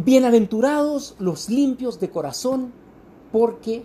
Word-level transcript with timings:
Bienaventurados 0.00 1.16
los 1.18 1.48
limpios 1.48 1.98
de 1.98 2.08
corazón, 2.08 2.72
porque 3.32 3.84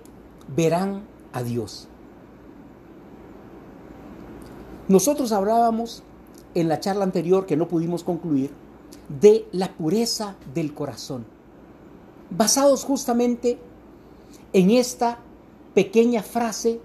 verán 0.56 1.02
a 1.32 1.42
Dios. 1.42 1.88
Nosotros 4.88 5.32
hablábamos 5.32 6.04
en 6.54 6.70
la 6.70 6.80
charla 6.80 7.04
anterior 7.04 7.48
que 7.48 7.58
no 7.58 7.68
pudimos 7.68 8.04
concluir 8.04 8.52
de 9.20 9.48
la 9.52 9.74
pureza 9.74 10.36
del 10.54 10.76
corazón, 10.76 11.26
basados 12.30 12.84
justamente 12.84 13.58
en 14.54 14.70
esta 14.70 15.18
pequeña 15.74 16.22
frase 16.22 16.80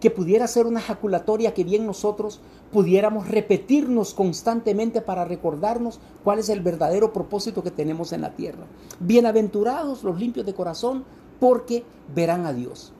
que 0.00 0.10
pudiera 0.10 0.48
ser 0.48 0.66
una 0.66 0.80
ejaculatoria 0.80 1.54
que 1.54 1.62
bien 1.62 1.86
nosotros 1.86 2.40
pudiéramos 2.74 3.28
repetirnos 3.28 4.14
constantemente 4.14 5.00
para 5.00 5.24
recordarnos 5.24 6.00
cuál 6.24 6.40
es 6.40 6.48
el 6.48 6.60
verdadero 6.60 7.12
propósito 7.12 7.62
que 7.62 7.70
tenemos 7.70 8.12
en 8.12 8.20
la 8.20 8.34
tierra. 8.34 8.66
Bienaventurados 8.98 10.02
los 10.02 10.18
limpios 10.18 10.44
de 10.44 10.54
corazón, 10.54 11.04
porque 11.38 11.84
verán 12.12 12.46
a 12.46 12.52
Dios. 12.52 12.92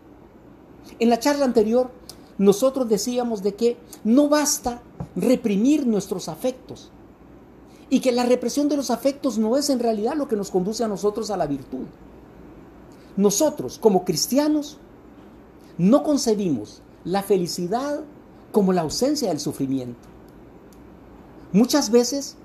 En 1.01 1.11
la 1.11 1.19
charla 1.19 1.45
anterior, 1.45 1.91
nosotros 2.39 2.89
decíamos 2.89 3.43
de 3.43 3.57
que 3.57 3.77
no 4.05 4.29
basta 4.29 4.81
reprimir 5.17 5.89
nuestros 5.89 6.29
afectos 6.29 6.93
y 7.91 7.99
que 7.99 8.13
la 8.13 8.23
represión 8.23 8.69
de 8.69 8.77
los 8.77 8.93
afectos 8.93 9.39
no 9.39 9.57
es 9.57 9.71
en 9.71 9.81
realidad 9.81 10.15
lo 10.15 10.29
que 10.29 10.37
nos 10.37 10.53
conduce 10.53 10.85
a 10.85 10.89
nosotros 10.89 11.33
a 11.33 11.37
la 11.37 11.49
virtud. 11.49 11.87
Nosotros, 13.17 13.81
como 13.81 14.05
cristianos, 14.05 14.79
no 15.79 16.05
concebimos 16.05 16.81
la 17.03 17.25
felicidad 17.25 18.05
como 18.55 18.73
la 18.73 18.83
ausencia 18.83 19.29
del 19.29 19.41
sufrimiento. 19.41 19.99
Muchas 21.53 21.91
veces, 21.91 22.37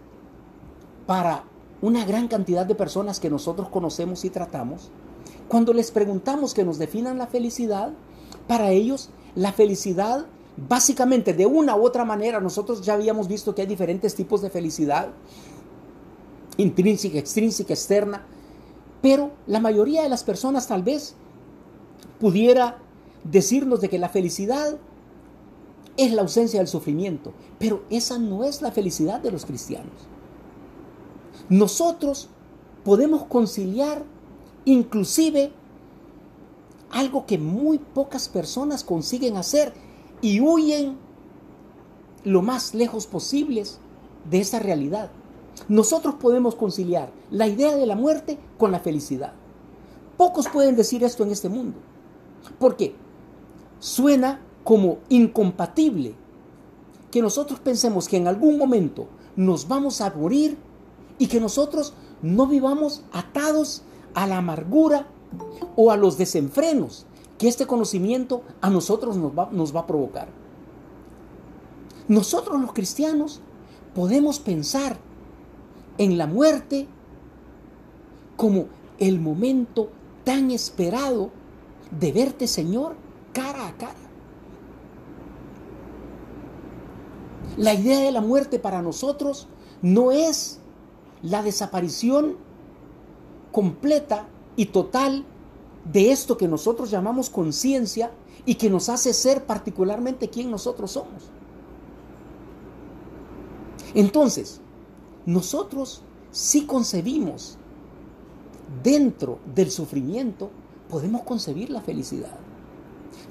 para 1.05 1.43
una 1.83 2.03
gran 2.03 2.27
cantidad 2.27 2.65
de 2.65 2.73
personas 2.73 3.19
que 3.19 3.29
nosotros 3.29 3.69
conocemos 3.69 4.25
y 4.25 4.31
tratamos, 4.31 4.89
cuando 5.47 5.71
les 5.71 5.91
preguntamos 5.91 6.55
que 6.55 6.65
nos 6.65 6.79
definan 6.79 7.19
la 7.19 7.27
felicidad, 7.27 7.93
para 8.47 8.71
ellos 8.71 9.11
la 9.35 9.53
felicidad 9.53 10.25
básicamente 10.67 11.35
de 11.35 11.45
una 11.45 11.75
u 11.75 11.85
otra 11.85 12.05
manera, 12.05 12.41
nosotros 12.41 12.81
ya 12.81 12.95
habíamos 12.95 13.27
visto 13.27 13.53
que 13.53 13.61
hay 13.61 13.67
diferentes 13.67 14.15
tipos 14.15 14.41
de 14.41 14.49
felicidad, 14.49 15.09
intrínseca, 16.57 17.19
extrínseca, 17.19 17.73
externa, 17.73 18.23
pero 19.03 19.29
la 19.45 19.59
mayoría 19.59 20.01
de 20.01 20.09
las 20.09 20.23
personas 20.23 20.67
tal 20.67 20.81
vez 20.81 21.13
pudiera 22.19 22.79
decirnos 23.23 23.79
de 23.79 23.89
que 23.89 23.99
la 23.99 24.09
felicidad 24.09 24.79
es 25.99 26.13
la 26.13 26.21
ausencia 26.21 26.59
del 26.59 26.67
sufrimiento, 26.69 27.33
pero 27.59 27.83
esa 27.89 28.17
no 28.17 28.45
es 28.45 28.61
la 28.61 28.71
felicidad 28.71 29.19
de 29.19 29.31
los 29.31 29.45
cristianos. 29.45 30.07
Nosotros 31.49 32.29
podemos 32.85 33.25
conciliar 33.25 34.05
inclusive 34.63 35.51
algo 36.89 37.25
que 37.25 37.37
muy 37.37 37.79
pocas 37.79 38.29
personas 38.29 38.85
consiguen 38.85 39.35
hacer 39.35 39.73
y 40.21 40.39
huyen 40.39 40.97
lo 42.23 42.41
más 42.41 42.73
lejos 42.73 43.05
posibles 43.05 43.79
de 44.29 44.39
esa 44.39 44.59
realidad. 44.59 45.11
Nosotros 45.67 46.15
podemos 46.15 46.55
conciliar 46.55 47.11
la 47.29 47.47
idea 47.47 47.75
de 47.75 47.85
la 47.85 47.95
muerte 47.95 48.37
con 48.57 48.71
la 48.71 48.79
felicidad. 48.79 49.33
Pocos 50.15 50.47
pueden 50.47 50.77
decir 50.77 51.03
esto 51.03 51.23
en 51.23 51.31
este 51.31 51.49
mundo, 51.49 51.77
porque 52.57 52.95
suena 53.79 54.39
como 54.63 54.99
incompatible 55.09 56.15
que 57.11 57.21
nosotros 57.21 57.59
pensemos 57.59 58.07
que 58.07 58.17
en 58.17 58.27
algún 58.27 58.57
momento 58.57 59.07
nos 59.35 59.67
vamos 59.67 60.01
a 60.01 60.13
morir 60.13 60.57
y 61.17 61.27
que 61.27 61.39
nosotros 61.39 61.93
no 62.21 62.47
vivamos 62.47 63.03
atados 63.11 63.83
a 64.13 64.27
la 64.27 64.37
amargura 64.37 65.07
o 65.75 65.91
a 65.91 65.97
los 65.97 66.17
desenfrenos 66.17 67.05
que 67.37 67.47
este 67.47 67.65
conocimiento 67.65 68.43
a 68.61 68.69
nosotros 68.69 69.15
nos 69.15 69.37
va, 69.37 69.49
nos 69.51 69.73
va 69.75 69.81
a 69.81 69.87
provocar. 69.87 70.27
Nosotros 72.07 72.59
los 72.59 72.73
cristianos 72.73 73.39
podemos 73.95 74.39
pensar 74.39 74.97
en 75.97 76.17
la 76.17 76.27
muerte 76.27 76.87
como 78.35 78.65
el 78.99 79.19
momento 79.19 79.89
tan 80.23 80.51
esperado 80.51 81.31
de 81.97 82.11
verte, 82.11 82.47
Señor, 82.47 82.95
cara 83.33 83.67
a 83.67 83.77
cara. 83.77 84.08
La 87.57 87.73
idea 87.73 87.99
de 87.99 88.11
la 88.11 88.21
muerte 88.21 88.59
para 88.59 88.81
nosotros 88.81 89.47
no 89.81 90.11
es 90.11 90.59
la 91.21 91.43
desaparición 91.43 92.37
completa 93.51 94.27
y 94.55 94.67
total 94.67 95.25
de 95.91 96.11
esto 96.11 96.37
que 96.37 96.47
nosotros 96.47 96.91
llamamos 96.91 97.29
conciencia 97.29 98.11
y 98.45 98.55
que 98.55 98.69
nos 98.69 98.89
hace 98.89 99.13
ser 99.13 99.45
particularmente 99.45 100.29
quien 100.29 100.51
nosotros 100.51 100.91
somos. 100.91 101.23
Entonces, 103.93 104.61
nosotros 105.25 106.03
si 106.31 106.65
concebimos 106.65 107.57
dentro 108.83 109.39
del 109.53 109.71
sufrimiento, 109.71 110.51
podemos 110.89 111.23
concebir 111.23 111.69
la 111.69 111.81
felicidad. 111.81 112.37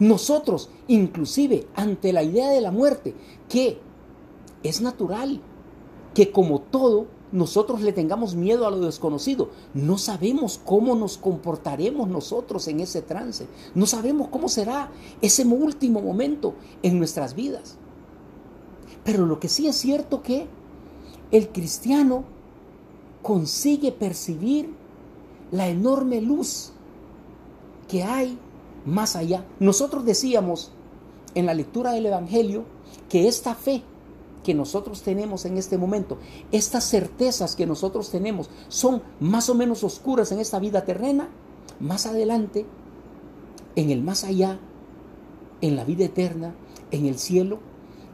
Nosotros, 0.01 0.71
inclusive 0.89 1.67
ante 1.75 2.13
la 2.13 2.23
idea 2.23 2.51
de 2.51 2.61
la 2.61 2.71
muerte, 2.71 3.15
que 3.49 3.81
es 4.63 4.81
natural, 4.81 5.41
que 6.15 6.31
como 6.33 6.61
todo, 6.61 7.07
nosotros 7.31 7.83
le 7.83 7.93
tengamos 7.93 8.35
miedo 8.35 8.67
a 8.67 8.71
lo 8.71 8.81
desconocido. 8.81 9.51
No 9.75 9.99
sabemos 9.99 10.61
cómo 10.65 10.95
nos 10.95 11.19
comportaremos 11.19 12.09
nosotros 12.09 12.67
en 12.69 12.81
ese 12.81 13.03
trance. 13.03 13.47
No 13.75 13.87
sabemos 13.87 14.29
cómo 14.29 14.49
será 14.49 14.91
ese 15.21 15.45
último 15.45 16.01
momento 16.01 16.55
en 16.83 16.99
nuestras 16.99 17.35
vidas. 17.35 17.77
Pero 19.05 19.27
lo 19.27 19.41
que 19.41 19.49
sí 19.49 19.69
es 19.69 19.77
cierto 19.77 20.23
que 20.23 20.47
el 21.31 21.49
cristiano 21.49 22.25
consigue 23.23 23.93
percibir 23.93 24.71
la 25.51 25.69
enorme 25.69 26.21
luz 26.21 26.73
que 27.89 28.03
hay 28.03 28.39
más 28.87 29.17
allá. 29.17 29.45
Nosotros 29.61 30.05
decíamos 30.05 30.73
en 31.35 31.47
la 31.47 31.55
lectura 31.55 31.93
del 31.93 32.07
Evangelio 32.07 32.65
que 33.09 33.29
esta 33.29 33.55
fe 33.55 33.83
que 34.45 34.55
nosotros 34.55 35.03
tenemos 35.03 35.45
en 35.45 35.59
este 35.59 35.79
momento, 35.79 36.19
estas 36.53 36.85
certezas 36.85 37.57
que 37.57 37.67
nosotros 37.67 38.11
tenemos 38.11 38.51
son 38.69 39.03
más 39.21 39.49
o 39.49 39.55
menos 39.55 39.85
oscuras 39.85 40.33
en 40.33 40.39
esta 40.39 40.59
vida 40.59 40.85
terrena, 40.85 41.29
más 41.81 42.07
adelante, 42.07 42.67
en 43.77 43.91
el 43.91 44.03
más 44.03 44.25
allá, 44.25 44.59
en 45.61 45.77
la 45.77 45.85
vida 45.85 46.05
eterna, 46.05 46.55
en 46.91 47.07
el 47.07 47.19
cielo, 47.19 47.59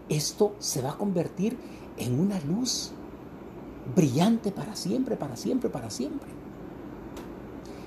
esto 0.08 0.54
se 0.58 0.82
va 0.82 0.90
a 0.90 0.98
convertir 0.98 1.56
en 1.96 2.18
una 2.20 2.40
luz 2.40 2.90
brillante 3.94 4.50
para 4.50 4.76
siempre, 4.76 5.16
para 5.16 5.36
siempre, 5.36 5.70
para 5.70 5.90
siempre. 5.90 6.28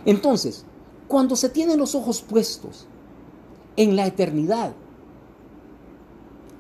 Entonces, 0.06 0.66
cuando 1.08 1.36
se 1.36 1.50
tienen 1.50 1.80
los 1.80 1.96
ojos 1.96 2.22
puestos 2.22 2.88
en 3.76 3.96
la 3.96 4.06
eternidad, 4.08 4.74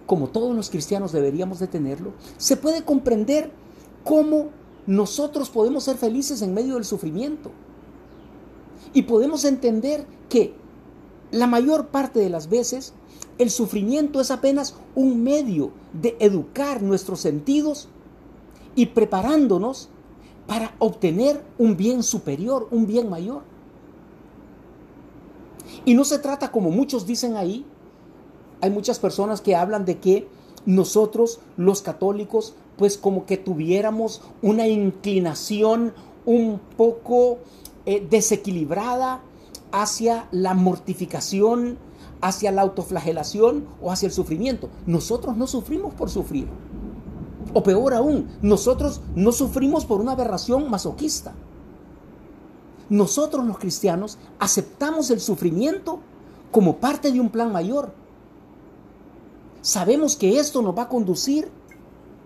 como 0.07 0.29
todos 0.29 0.55
los 0.55 0.71
cristianos 0.71 1.11
deberíamos 1.11 1.59
de 1.59 1.67
tenerlo, 1.67 2.13
se 2.37 2.57
puede 2.57 2.83
comprender 2.83 3.51
cómo 4.03 4.47
nosotros 4.87 5.49
podemos 5.49 5.83
ser 5.83 5.97
felices 5.97 6.41
en 6.41 6.53
medio 6.53 6.75
del 6.75 6.85
sufrimiento. 6.85 7.51
Y 8.93 9.03
podemos 9.03 9.43
entender 9.43 10.07
que 10.29 10.55
la 11.29 11.45
mayor 11.45 11.87
parte 11.87 12.19
de 12.19 12.29
las 12.29 12.49
veces 12.49 12.93
el 13.37 13.51
sufrimiento 13.51 14.21
es 14.21 14.31
apenas 14.31 14.75
un 14.95 15.21
medio 15.23 15.71
de 15.93 16.15
educar 16.19 16.81
nuestros 16.81 17.19
sentidos 17.19 17.89
y 18.75 18.87
preparándonos 18.87 19.89
para 20.47 20.73
obtener 20.79 21.43
un 21.57 21.75
bien 21.75 22.01
superior, 22.01 22.69
un 22.71 22.87
bien 22.87 23.09
mayor. 23.09 23.43
Y 25.83 25.93
no 25.93 26.05
se 26.05 26.19
trata 26.19 26.49
como 26.49 26.71
muchos 26.71 27.05
dicen 27.05 27.35
ahí 27.35 27.65
hay 28.61 28.69
muchas 28.71 28.99
personas 28.99 29.41
que 29.41 29.55
hablan 29.55 29.85
de 29.85 29.99
que 29.99 30.27
nosotros 30.65 31.39
los 31.55 31.81
católicos 31.81 32.55
pues 32.77 32.97
como 32.97 33.25
que 33.25 33.37
tuviéramos 33.37 34.21
una 34.41 34.67
inclinación 34.67 35.93
un 36.25 36.59
poco 36.77 37.39
eh, 37.85 38.05
desequilibrada 38.07 39.21
hacia 39.71 40.27
la 40.31 40.53
mortificación, 40.53 41.77
hacia 42.21 42.51
la 42.51 42.61
autoflagelación 42.61 43.65
o 43.81 43.91
hacia 43.91 44.07
el 44.07 44.13
sufrimiento. 44.13 44.69
Nosotros 44.85 45.37
no 45.37 45.47
sufrimos 45.47 45.93
por 45.93 46.09
sufrir. 46.09 46.47
O 47.53 47.63
peor 47.63 47.93
aún, 47.93 48.27
nosotros 48.41 49.01
no 49.15 49.31
sufrimos 49.31 49.85
por 49.85 50.01
una 50.01 50.11
aberración 50.11 50.69
masoquista. 50.69 51.33
Nosotros 52.89 53.45
los 53.45 53.57
cristianos 53.57 54.17
aceptamos 54.39 55.09
el 55.09 55.19
sufrimiento 55.19 55.99
como 56.51 56.77
parte 56.77 57.11
de 57.11 57.19
un 57.19 57.29
plan 57.29 57.51
mayor 57.51 57.91
sabemos 59.61 60.15
que 60.15 60.39
esto 60.39 60.61
nos 60.61 60.77
va 60.77 60.83
a 60.83 60.89
conducir 60.89 61.49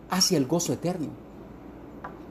hacia 0.10 0.38
el 0.38 0.46
gozo 0.46 0.74
eterno. 0.74 1.10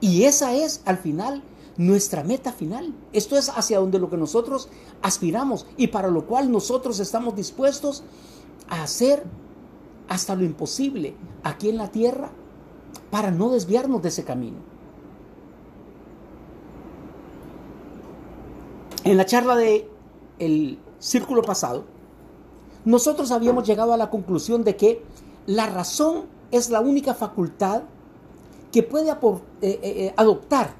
Y 0.00 0.24
esa 0.24 0.54
es, 0.54 0.82
al 0.84 0.98
final, 0.98 1.42
nuestra 1.76 2.24
meta 2.24 2.52
final. 2.52 2.94
Esto 3.12 3.36
es 3.36 3.48
hacia 3.48 3.80
donde 3.80 3.98
lo 3.98 4.10
que 4.10 4.16
nosotros 4.16 4.68
aspiramos 5.02 5.66
y 5.76 5.88
para 5.88 6.08
lo 6.08 6.26
cual 6.26 6.52
nosotros 6.52 7.00
estamos 7.00 7.34
dispuestos 7.34 8.02
a 8.68 8.82
hacer 8.82 9.24
hasta 10.08 10.34
lo 10.34 10.44
imposible 10.44 11.14
aquí 11.42 11.68
en 11.68 11.78
la 11.78 11.88
tierra 11.90 12.30
para 13.10 13.30
no 13.30 13.50
desviarnos 13.50 14.02
de 14.02 14.08
ese 14.08 14.24
camino. 14.24 14.58
En 19.04 19.16
la 19.16 19.24
charla 19.24 19.56
de 19.56 19.88
el 20.38 20.78
círculo 20.98 21.42
pasado, 21.42 21.84
nosotros 22.84 23.30
habíamos 23.30 23.66
llegado 23.66 23.92
a 23.92 23.96
la 23.96 24.10
conclusión 24.10 24.64
de 24.64 24.76
que 24.76 25.02
la 25.46 25.66
razón 25.66 26.24
es 26.50 26.70
la 26.70 26.80
única 26.80 27.14
facultad 27.14 27.82
que 28.72 28.82
puede 28.82 29.10
eh, 29.10 29.14
eh, 29.62 29.80
eh, 29.82 30.14
adoptar 30.16 30.74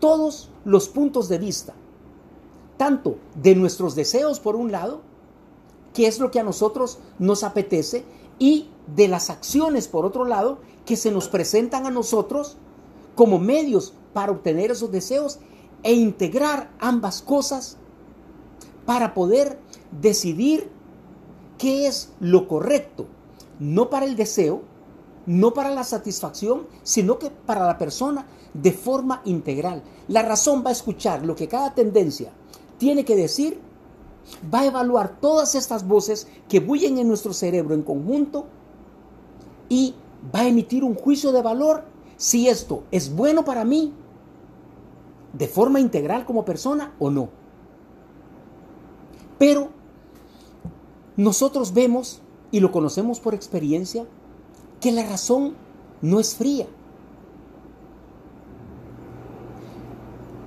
todos 0.00 0.50
los 0.64 0.88
puntos 0.88 1.28
de 1.28 1.38
vista, 1.38 1.74
tanto 2.76 3.16
de 3.34 3.54
nuestros 3.54 3.94
deseos 3.94 4.40
por 4.40 4.56
un 4.56 4.72
lado, 4.72 5.00
que 5.94 6.06
es 6.06 6.18
lo 6.18 6.30
que 6.30 6.40
a 6.40 6.44
nosotros 6.44 6.98
nos 7.18 7.44
apetece, 7.44 8.04
y 8.38 8.68
de 8.94 9.08
las 9.08 9.30
acciones 9.30 9.88
por 9.88 10.04
otro 10.04 10.24
lado, 10.24 10.58
que 10.84 10.96
se 10.96 11.10
nos 11.10 11.28
presentan 11.28 11.86
a 11.86 11.90
nosotros 11.90 12.56
como 13.14 13.38
medios 13.38 13.94
para 14.12 14.32
obtener 14.32 14.70
esos 14.70 14.92
deseos 14.92 15.38
e 15.82 15.94
integrar 15.94 16.70
ambas 16.78 17.22
cosas 17.22 17.76
para 18.84 19.14
poder 19.14 19.58
decidir 20.00 20.70
qué 21.58 21.86
es 21.86 22.12
lo 22.20 22.48
correcto, 22.48 23.06
no 23.58 23.90
para 23.90 24.06
el 24.06 24.16
deseo, 24.16 24.62
no 25.26 25.54
para 25.54 25.70
la 25.70 25.84
satisfacción, 25.84 26.66
sino 26.82 27.18
que 27.18 27.30
para 27.30 27.66
la 27.66 27.78
persona 27.78 28.26
de 28.54 28.72
forma 28.72 29.22
integral. 29.24 29.82
La 30.08 30.22
razón 30.22 30.62
va 30.64 30.70
a 30.70 30.72
escuchar 30.72 31.24
lo 31.24 31.34
que 31.34 31.48
cada 31.48 31.74
tendencia 31.74 32.32
tiene 32.78 33.04
que 33.04 33.16
decir, 33.16 33.60
va 34.52 34.60
a 34.60 34.66
evaluar 34.66 35.20
todas 35.20 35.54
estas 35.54 35.86
voces 35.86 36.28
que 36.48 36.60
bullen 36.60 36.98
en 36.98 37.08
nuestro 37.08 37.32
cerebro 37.32 37.74
en 37.74 37.82
conjunto 37.82 38.46
y 39.68 39.94
va 40.34 40.40
a 40.40 40.48
emitir 40.48 40.84
un 40.84 40.94
juicio 40.94 41.32
de 41.32 41.42
valor 41.42 41.84
si 42.16 42.48
esto 42.48 42.84
es 42.90 43.14
bueno 43.14 43.44
para 43.44 43.64
mí 43.64 43.92
de 45.32 45.48
forma 45.48 45.80
integral 45.80 46.24
como 46.24 46.44
persona 46.44 46.94
o 46.98 47.10
no. 47.10 47.28
Pero 49.38 49.68
nosotros 51.16 51.72
vemos 51.72 52.20
y 52.50 52.60
lo 52.60 52.70
conocemos 52.72 53.20
por 53.20 53.34
experiencia 53.34 54.06
que 54.80 54.92
la 54.92 55.04
razón 55.04 55.54
no 56.02 56.20
es 56.20 56.34
fría. 56.34 56.66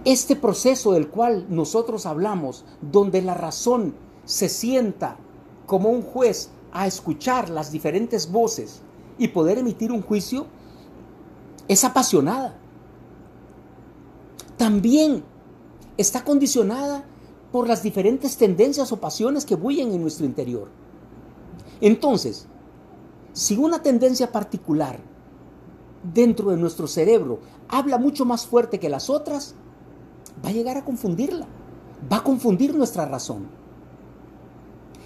Este 0.06 0.36
proceso 0.36 0.94
del 0.94 1.10
cual 1.10 1.48
nosotros 1.50 2.06
hablamos, 2.06 2.66
donde 2.82 3.22
la 3.22 3.34
razón 3.34 3.96
se 4.26 4.48
sienta 4.48 5.18
como 5.66 5.90
un 5.90 6.02
juez 6.02 6.50
a 6.72 6.88
escuchar 6.88 7.50
las 7.50 7.72
diferentes 7.72 8.32
voces 8.32 8.82
y 9.18 9.30
poder 9.30 9.58
emitir 9.58 9.92
un 9.92 10.02
juicio, 10.02 10.46
es 11.68 11.84
apasionada. 11.84 12.58
También 14.58 15.24
está 15.98 16.24
condicionada 16.24 17.06
por 17.52 17.68
las 17.68 17.84
diferentes 17.84 18.38
tendencias 18.38 18.92
o 18.92 18.98
pasiones 18.98 19.46
que 19.46 19.56
bullen 19.56 19.92
en 19.92 20.02
nuestro 20.02 20.26
interior. 20.26 20.70
Entonces, 21.82 22.48
si 23.34 23.58
una 23.58 23.82
tendencia 23.82 24.32
particular 24.32 25.00
dentro 26.14 26.52
de 26.52 26.58
nuestro 26.58 26.88
cerebro 26.88 27.40
habla 27.68 27.98
mucho 27.98 28.26
más 28.26 28.46
fuerte 28.46 28.80
que 28.80 28.90
las 28.90 29.10
otras, 29.10 29.56
va 30.44 30.50
a 30.50 30.54
llegar 30.54 30.78
a 30.78 30.86
confundirla, 30.86 31.48
va 32.12 32.18
a 32.18 32.24
confundir 32.24 32.76
nuestra 32.76 33.06
razón. 33.06 33.48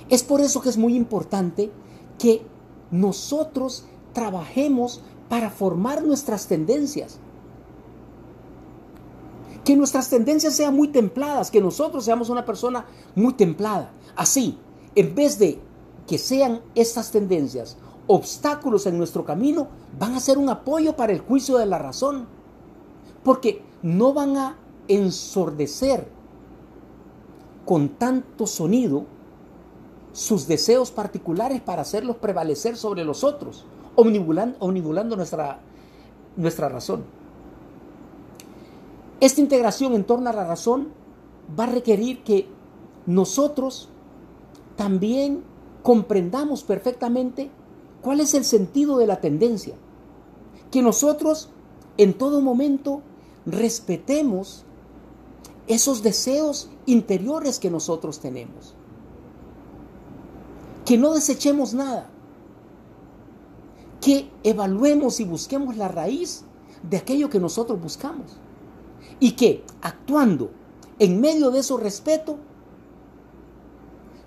Es 0.09 0.23
por 0.23 0.41
eso 0.41 0.61
que 0.61 0.69
es 0.69 0.77
muy 0.77 0.95
importante 0.95 1.71
que 2.19 2.45
nosotros 2.91 3.85
trabajemos 4.13 5.01
para 5.29 5.49
formar 5.49 6.03
nuestras 6.03 6.47
tendencias. 6.47 7.19
Que 9.63 9.75
nuestras 9.75 10.09
tendencias 10.09 10.55
sean 10.55 10.75
muy 10.75 10.89
templadas, 10.89 11.49
que 11.49 11.61
nosotros 11.61 12.03
seamos 12.03 12.29
una 12.29 12.45
persona 12.45 12.85
muy 13.15 13.33
templada. 13.33 13.91
Así, 14.15 14.57
en 14.95 15.15
vez 15.15 15.39
de 15.39 15.59
que 16.07 16.17
sean 16.17 16.61
estas 16.75 17.11
tendencias 17.11 17.77
obstáculos 18.07 18.85
en 18.85 18.97
nuestro 18.97 19.23
camino, 19.23 19.67
van 19.97 20.15
a 20.15 20.19
ser 20.19 20.37
un 20.37 20.49
apoyo 20.49 20.95
para 20.95 21.13
el 21.13 21.21
juicio 21.21 21.57
de 21.57 21.65
la 21.65 21.79
razón. 21.79 22.27
Porque 23.23 23.63
no 23.81 24.13
van 24.13 24.37
a 24.37 24.57
ensordecer 24.87 26.07
con 27.65 27.89
tanto 27.89 28.45
sonido 28.47 29.05
sus 30.11 30.47
deseos 30.47 30.91
particulares 30.91 31.61
para 31.61 31.81
hacerlos 31.81 32.17
prevalecer 32.17 32.77
sobre 32.77 33.03
los 33.03 33.23
otros, 33.23 33.65
omnibulando, 33.95 35.15
nuestra, 35.15 35.59
nuestra 36.35 36.69
razón. 36.69 37.03
Esta 39.23 39.39
integración 39.39 39.93
en 39.93 40.03
torno 40.03 40.29
a 40.29 40.33
la 40.33 40.43
razón 40.43 40.89
va 41.57 41.63
a 41.63 41.67
requerir 41.67 42.25
que 42.25 42.49
nosotros 43.05 43.87
también 44.75 45.45
comprendamos 45.81 46.63
perfectamente 46.63 47.49
cuál 48.01 48.19
es 48.19 48.33
el 48.33 48.43
sentido 48.43 48.97
de 48.97 49.07
la 49.07 49.21
tendencia, 49.21 49.75
que 50.71 50.81
nosotros 50.81 51.47
en 51.95 52.15
todo 52.15 52.41
momento 52.41 53.01
respetemos 53.45 54.65
esos 55.67 56.03
deseos 56.03 56.69
interiores 56.85 57.59
que 57.59 57.69
nosotros 57.69 58.19
tenemos. 58.19 58.75
Que 60.83 60.97
no 60.97 61.13
desechemos 61.13 61.73
nada. 61.73 62.09
Que 64.01 64.29
evaluemos 64.43 65.21
y 65.21 65.23
busquemos 65.23 65.77
la 65.77 65.87
raíz 65.87 66.43
de 66.89 66.97
aquello 66.97 67.29
que 67.29 67.39
nosotros 67.39 67.81
buscamos. 67.81 68.42
Y 69.23 69.37
que 69.37 69.63
actuando 69.81 70.51
en 70.99 71.21
medio 71.21 71.49
de 71.49 71.59
ese 71.59 71.77
respeto, 71.77 72.35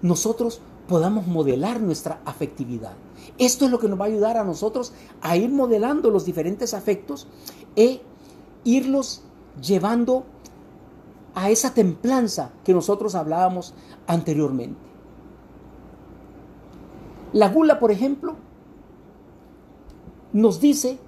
nosotros 0.01 0.63
podamos 0.89 1.27
modelar 1.27 1.83
nuestra 1.83 2.23
afectividad. 2.25 2.95
Esto 3.37 3.67
es 3.67 3.71
lo 3.71 3.79
que 3.79 3.91
nos 3.91 4.01
va 4.01 4.05
a 4.05 4.09
ayudar 4.09 4.39
a 4.39 4.45
nosotros 4.45 4.95
a 5.21 5.37
ir 5.37 5.51
modelando 5.51 6.11
los 6.11 6.25
diferentes 6.25 6.73
afectos 6.73 7.27
e 7.77 8.01
irlos 8.65 9.21
llevando 9.61 10.25
a 11.35 11.51
esa 11.51 11.75
templanza 11.75 12.53
que 12.65 12.73
nosotros 12.73 13.15
hablábamos 13.15 13.75
anteriormente. 14.07 14.81
La 17.35 17.51
gula, 17.51 17.79
por 17.79 17.91
ejemplo, 17.91 18.35
nos 20.33 20.59
dice 20.59 20.99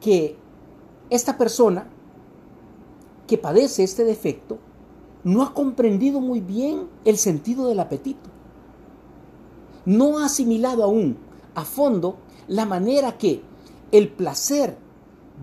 que 0.00 0.36
esta 1.10 1.38
persona 1.38 1.90
que 3.26 3.38
padece 3.38 3.84
este 3.84 4.04
defecto 4.04 4.58
no 5.24 5.42
ha 5.42 5.54
comprendido 5.54 6.20
muy 6.20 6.40
bien 6.40 6.88
el 7.04 7.18
sentido 7.18 7.68
del 7.68 7.80
apetito. 7.80 8.30
No 9.84 10.18
ha 10.18 10.26
asimilado 10.26 10.84
aún 10.84 11.16
a 11.54 11.64
fondo 11.64 12.16
la 12.46 12.64
manera 12.64 13.18
que 13.18 13.42
el 13.90 14.08
placer 14.08 14.76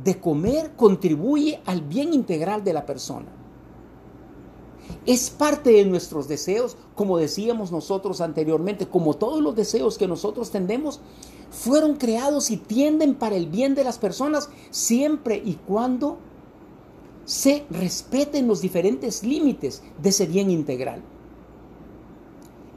de 0.03 0.19
comer 0.19 0.71
contribuye 0.75 1.61
al 1.65 1.81
bien 1.81 2.13
integral 2.13 2.63
de 2.63 2.73
la 2.73 2.85
persona. 2.85 3.27
Es 5.05 5.29
parte 5.29 5.71
de 5.71 5.85
nuestros 5.85 6.27
deseos, 6.27 6.77
como 6.95 7.17
decíamos 7.17 7.71
nosotros 7.71 8.21
anteriormente, 8.21 8.87
como 8.87 9.15
todos 9.15 9.41
los 9.41 9.55
deseos 9.55 9.97
que 9.97 10.07
nosotros 10.07 10.49
tendemos, 10.49 11.01
fueron 11.51 11.95
creados 11.95 12.51
y 12.51 12.57
tienden 12.57 13.15
para 13.15 13.35
el 13.35 13.47
bien 13.47 13.75
de 13.75 13.83
las 13.83 13.97
personas 13.97 14.49
siempre 14.71 15.41
y 15.43 15.55
cuando 15.55 16.17
se 17.25 17.65
respeten 17.69 18.47
los 18.47 18.61
diferentes 18.61 19.23
límites 19.23 19.81
de 20.01 20.09
ese 20.09 20.25
bien 20.25 20.49
integral. 20.49 21.01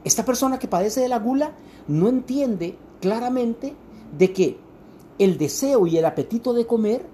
Esta 0.03 0.23
persona 0.23 0.59
que 0.59 0.67
padece 0.67 1.01
de 1.01 1.09
la 1.09 1.19
gula 1.19 1.53
no 1.87 2.07
entiende 2.07 2.77
claramente 3.01 3.75
de 4.17 4.31
que 4.31 4.57
el 5.19 5.37
deseo 5.37 5.87
y 5.87 5.97
el 5.97 6.05
apetito 6.05 6.53
de 6.53 6.65
comer 6.65 7.05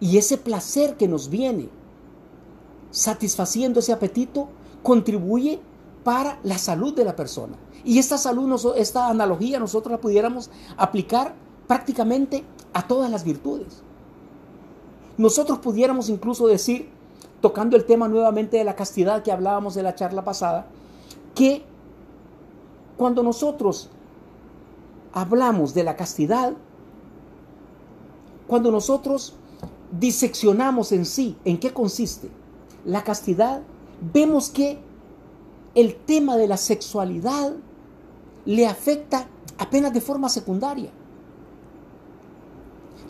y 0.00 0.18
ese 0.18 0.36
placer 0.36 0.96
que 0.96 1.08
nos 1.08 1.30
viene 1.30 1.68
satisfaciendo 2.90 3.80
ese 3.80 3.92
apetito 3.92 4.48
contribuye 4.82 5.60
para 6.04 6.38
la 6.42 6.58
salud 6.58 6.94
de 6.94 7.04
la 7.04 7.16
persona. 7.16 7.56
Y 7.84 7.98
esta 7.98 8.18
salud, 8.18 8.74
esta 8.76 9.08
analogía 9.08 9.58
nosotros 9.58 9.92
la 9.92 10.00
pudiéramos 10.00 10.50
aplicar 10.76 11.34
prácticamente 11.66 12.44
a 12.72 12.86
todas 12.86 13.10
las 13.10 13.24
virtudes. 13.24 13.82
Nosotros 15.18 15.58
pudiéramos 15.58 16.08
incluso 16.08 16.46
decir, 16.46 16.88
tocando 17.40 17.76
el 17.76 17.84
tema 17.84 18.08
nuevamente 18.08 18.58
de 18.58 18.64
la 18.64 18.76
castidad 18.76 19.22
que 19.22 19.32
hablábamos 19.32 19.74
de 19.74 19.82
la 19.82 19.94
charla 19.94 20.24
pasada, 20.24 20.66
que 21.34 21.62
cuando 22.96 23.22
nosotros 23.22 23.90
hablamos 25.12 25.74
de 25.74 25.84
la 25.84 25.96
castidad, 25.96 26.54
cuando 28.46 28.70
nosotros 28.70 29.34
diseccionamos 29.98 30.92
en 30.92 31.04
sí 31.04 31.36
en 31.44 31.58
qué 31.58 31.72
consiste, 31.72 32.30
la 32.84 33.02
castidad, 33.02 33.62
vemos 34.12 34.50
que 34.50 34.78
el 35.74 35.94
tema 35.94 36.36
de 36.36 36.48
la 36.48 36.56
sexualidad 36.56 37.52
le 38.44 38.66
afecta 38.66 39.26
apenas 39.58 39.92
de 39.92 40.00
forma 40.00 40.28
secundaria. 40.28 40.90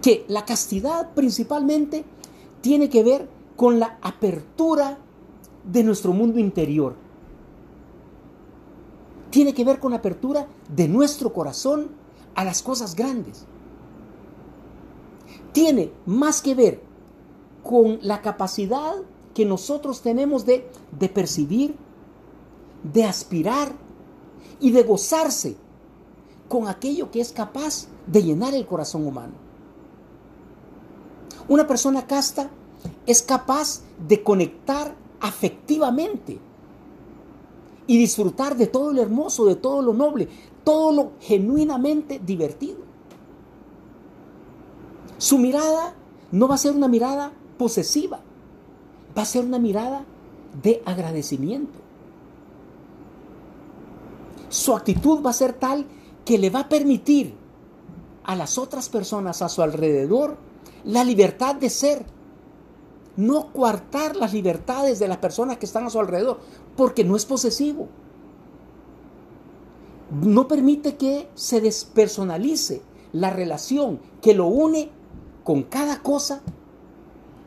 Que 0.03 0.25
la 0.29 0.45
castidad 0.45 1.15
principalmente 1.15 2.05
tiene 2.61 2.89
que 2.89 3.03
ver 3.03 3.29
con 3.57 3.81
la 3.81 3.99
apertura 4.03 4.99
de 5.65 5.83
nuestro 5.83 6.13
mundo 6.13 6.39
interior. 6.39 6.95
Tiene 9.31 9.55
que 9.55 9.65
ver 9.65 9.81
con 9.81 9.93
la 9.93 9.99
apertura 9.99 10.47
de 10.75 10.89
nuestro 10.89 11.33
corazón 11.33 11.91
a 12.35 12.45
las 12.45 12.63
cosas 12.63 12.95
grandes. 12.95 13.45
Tiene 15.53 15.91
más 16.05 16.41
que 16.41 16.55
ver 16.55 16.83
con 17.63 17.99
la 18.03 18.23
capacidad 18.23 18.95
que 19.35 19.45
nosotros 19.45 20.03
tenemos 20.03 20.47
de, 20.47 20.71
de 20.99 21.09
percibir, 21.09 21.75
de 22.83 23.05
aspirar 23.05 23.73
y 24.61 24.71
de 24.71 24.83
gozarse 24.83 25.57
con 26.49 26.69
aquello 26.69 27.11
que 27.11 27.21
es 27.21 27.33
capaz 27.33 27.89
de 28.07 28.23
llenar 28.23 28.55
el 28.55 28.67
corazón 28.67 29.07
humano. 29.07 29.46
Una 31.49 31.67
persona 31.67 32.07
casta 32.07 32.51
es 33.07 33.23
capaz 33.23 33.83
de 34.07 34.23
conectar 34.23 34.95
afectivamente 35.21 36.39
y 37.87 37.99
disfrutar 37.99 38.57
de 38.57 38.67
todo 38.67 38.93
lo 38.93 39.01
hermoso, 39.01 39.47
de 39.47 39.55
todo 39.55 39.81
lo 39.81 39.93
noble, 39.93 40.29
todo 40.65 40.93
lo 40.93 41.13
genuinamente 41.21 42.19
divertido. 42.19 42.79
Su 45.19 45.39
mirada 45.39 45.95
no 46.33 46.49
va 46.49 46.57
a 46.57 46.59
ser 46.59 46.73
una 46.73 46.89
mirada 46.89 47.33
posesiva, 47.57 48.21
va 49.17 49.23
a 49.23 49.27
ser 49.27 49.45
una 49.45 49.59
mirada 49.59 50.05
de 50.63 50.83
agradecimiento. 50.85 51.79
Su 54.49 54.75
actitud 54.75 55.25
va 55.25 55.31
a 55.31 55.35
ser 55.35 55.53
tal 55.53 55.87
que 56.25 56.39
le 56.39 56.51
va 56.51 56.61
a 56.61 56.69
permitir 56.69 57.35
a 58.25 58.35
las 58.35 58.59
otras 58.59 58.89
personas 58.89 59.43
a 59.43 59.49
su 59.49 59.63
alrededor 59.63 60.37
la 60.87 61.05
libertad 61.05 61.57
de 61.57 61.69
ser. 61.69 62.07
No 63.17 63.53
coartar 63.53 64.15
las 64.15 64.35
libertades 64.35 64.99
de 64.99 65.09
las 65.09 65.17
personas 65.19 65.57
que 65.57 65.65
están 65.67 65.87
a 65.87 65.91
su 65.91 65.99
alrededor, 65.99 66.39
porque 66.77 67.03
no 67.03 67.17
es 67.17 67.25
posesivo. 67.25 67.89
No 70.11 70.47
permite 70.47 70.97
que 70.97 71.29
se 71.35 71.61
despersonalice 71.61 72.83
la 73.13 73.31
relación 73.31 74.01
que 74.21 74.35
lo 74.35 74.47
une 74.47 74.91
con 75.45 75.63
cada 75.63 76.03
cosa 76.03 76.43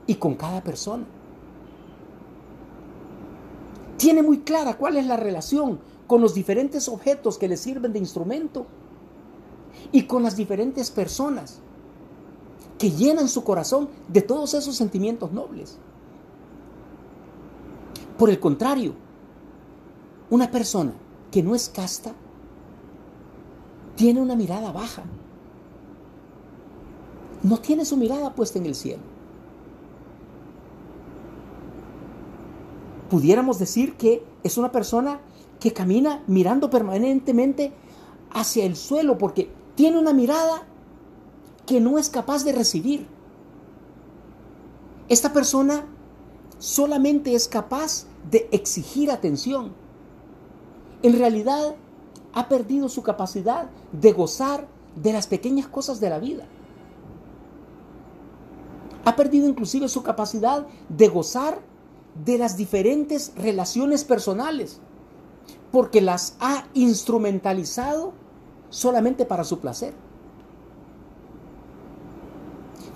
y 0.07 0.15
con 0.15 0.33
cada 0.35 0.63
persona. 0.63 1.05
Tiene 3.97 4.23
muy 4.23 4.39
clara 4.39 4.75
cuál 4.75 4.97
es 4.97 5.05
la 5.05 5.17
relación 5.17 5.79
con 6.07 6.19
los 6.21 6.33
diferentes 6.33 6.87
objetos 6.89 7.37
que 7.37 7.47
le 7.47 7.57
sirven 7.57 7.93
de 7.93 7.99
instrumento 7.99 8.65
y 9.91 10.03
con 10.03 10.23
las 10.23 10.35
diferentes 10.35 10.89
personas 10.89 11.59
que 12.79 12.91
llenan 12.91 13.27
su 13.27 13.43
corazón 13.43 13.89
de 14.07 14.21
todos 14.21 14.53
esos 14.55 14.75
sentimientos 14.75 15.31
nobles. 15.31 15.77
Por 18.17 18.29
el 18.29 18.39
contrario, 18.39 18.93
una 20.29 20.49
persona 20.49 20.93
que 21.29 21.43
no 21.43 21.55
es 21.55 21.69
casta 21.69 22.13
tiene 23.95 24.21
una 24.21 24.35
mirada 24.35 24.71
baja. 24.71 25.03
No 27.43 27.57
tiene 27.57 27.83
su 27.83 27.97
mirada 27.97 28.33
puesta 28.33 28.57
en 28.57 28.65
el 28.65 28.75
cielo. 28.75 29.03
Pudiéramos 33.09 33.59
decir 33.59 33.95
que 33.95 34.23
es 34.43 34.57
una 34.57 34.71
persona 34.71 35.19
que 35.59 35.73
camina 35.73 36.23
mirando 36.27 36.69
permanentemente 36.69 37.73
hacia 38.31 38.65
el 38.65 38.77
suelo 38.77 39.17
porque 39.17 39.51
tiene 39.75 39.99
una 39.99 40.13
mirada 40.13 40.68
que 41.69 41.79
no 41.79 41.99
es 41.99 42.09
capaz 42.09 42.43
de 42.43 42.51
recibir. 42.51 43.05
Esta 45.07 45.31
persona 45.31 45.85
solamente 46.57 47.35
es 47.35 47.47
capaz 47.47 48.07
de 48.31 48.49
exigir 48.51 49.11
atención. 49.11 49.73
En 51.03 51.19
realidad 51.19 51.75
ha 52.33 52.49
perdido 52.49 52.89
su 52.89 53.03
capacidad 53.03 53.69
de 53.91 54.11
gozar 54.13 54.67
de 54.95 55.13
las 55.13 55.27
pequeñas 55.27 55.67
cosas 55.67 55.99
de 55.99 56.09
la 56.09 56.17
vida. 56.17 56.47
Ha 59.05 59.15
perdido 59.15 59.47
inclusive 59.47 59.89
su 59.89 60.01
capacidad 60.01 60.65
de 60.89 61.07
gozar 61.07 61.61
de 62.25 62.39
las 62.39 62.57
diferentes 62.57 63.31
relaciones 63.35 64.03
personales 64.03 64.79
porque 65.71 66.01
las 66.01 66.35
ha 66.39 66.65
instrumentalizado 66.73 68.13
solamente 68.71 69.23
para 69.23 69.43
su 69.43 69.59
placer. 69.59 70.08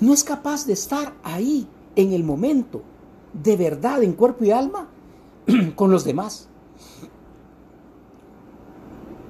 No 0.03 0.13
es 0.13 0.25
capaz 0.25 0.65
de 0.65 0.73
estar 0.73 1.13
ahí 1.23 1.65
en 1.95 2.11
el 2.11 2.25
momento, 2.25 2.81
de 3.31 3.55
verdad, 3.55 4.03
en 4.03 4.11
cuerpo 4.11 4.43
y 4.43 4.51
alma, 4.51 4.89
con 5.77 5.91
los 5.91 6.03
demás. 6.03 6.49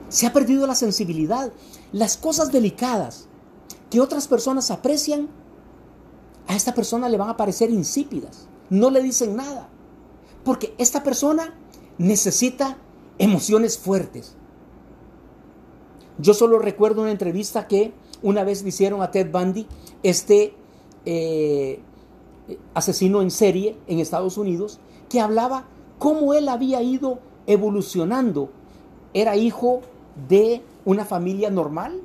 Se 0.10 0.26
ha 0.26 0.34
perdido 0.34 0.66
la 0.66 0.74
sensibilidad. 0.74 1.54
Las 1.92 2.18
cosas 2.18 2.52
delicadas 2.52 3.28
que 3.92 4.02
otras 4.02 4.28
personas 4.28 4.72
aprecian, 4.72 5.30
a 6.48 6.56
esta 6.56 6.74
persona 6.74 7.08
le 7.08 7.20
van 7.20 7.30
a 7.30 7.38
parecer 7.38 7.70
insípidas. 7.70 8.48
No 8.72 8.90
le 8.90 9.04
dicen 9.04 9.36
nada. 9.36 9.70
Porque 10.44 10.74
esta 10.80 11.04
persona 11.04 11.54
necesita 12.00 12.80
emociones 13.20 13.78
fuertes. 13.78 14.38
Yo 16.18 16.34
solo 16.34 16.58
recuerdo 16.58 17.04
una 17.04 17.12
entrevista 17.12 17.68
que 17.68 17.94
una 18.24 18.44
vez 18.44 18.64
le 18.64 18.70
hicieron 18.70 19.04
a 19.04 19.12
Ted 19.12 19.32
Bundy, 19.32 19.68
este 20.02 20.56
eh, 21.06 21.80
asesino 22.74 23.22
en 23.22 23.32
serie 23.32 23.78
en 23.88 24.00
Estados 24.00 24.38
Unidos, 24.38 24.80
que 25.10 25.20
hablaba 25.20 25.66
cómo 26.00 26.34
él 26.34 26.50
había 26.50 26.82
ido 26.82 27.20
evolucionando. 27.48 28.50
Era 29.14 29.36
hijo 29.36 29.82
de 30.28 30.62
una 30.86 31.06
familia 31.06 31.50
normal. 31.50 32.02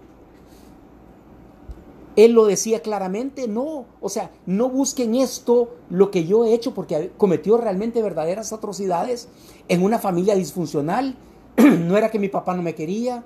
Él 2.17 2.33
lo 2.33 2.47
decía 2.47 2.81
claramente, 2.81 3.47
no, 3.47 3.85
o 4.00 4.09
sea, 4.09 4.33
no 4.45 4.69
busquen 4.69 5.14
esto, 5.14 5.76
lo 5.88 6.11
que 6.11 6.26
yo 6.26 6.45
he 6.45 6.52
hecho, 6.52 6.75
porque 6.75 7.12
cometió 7.17 7.57
realmente 7.59 8.02
verdaderas 8.02 8.52
atrocidades 8.52 9.28
en 9.69 9.85
una 9.85 10.00
familia 10.00 10.35
disfuncional. 10.35 11.14
no 11.57 11.97
era 11.97 12.11
que 12.11 12.19
mi 12.19 12.28
papá 12.28 12.55
no 12.55 12.62
me 12.62 12.75
quería, 12.75 13.25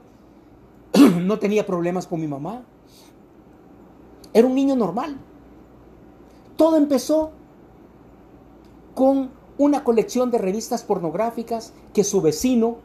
no 1.20 1.38
tenía 1.38 1.64
problemas 1.64 2.06
con 2.06 2.20
mi 2.20 2.28
mamá. 2.28 2.64
Era 4.34 4.46
un 4.46 4.54
niño 4.54 4.76
normal. 4.76 5.18
Todo 6.62 6.76
empezó 6.76 7.32
con 8.94 9.30
una 9.58 9.82
colección 9.82 10.30
de 10.30 10.38
revistas 10.38 10.84
pornográficas 10.84 11.72
que 11.92 12.04
su 12.04 12.20
vecino 12.20 12.76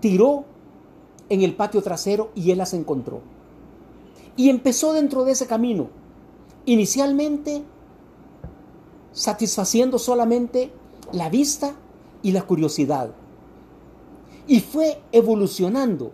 tiró 0.00 0.46
en 1.28 1.42
el 1.42 1.54
patio 1.54 1.80
trasero 1.80 2.32
y 2.34 2.50
él 2.50 2.58
las 2.58 2.74
encontró. 2.74 3.20
Y 4.36 4.48
empezó 4.48 4.94
dentro 4.94 5.24
de 5.24 5.30
ese 5.30 5.46
camino, 5.46 5.90
inicialmente 6.66 7.62
satisfaciendo 9.12 10.00
solamente 10.00 10.72
la 11.12 11.28
vista 11.28 11.76
y 12.20 12.32
la 12.32 12.42
curiosidad. 12.42 13.12
Y 14.48 14.58
fue 14.58 15.00
evolucionando 15.12 16.10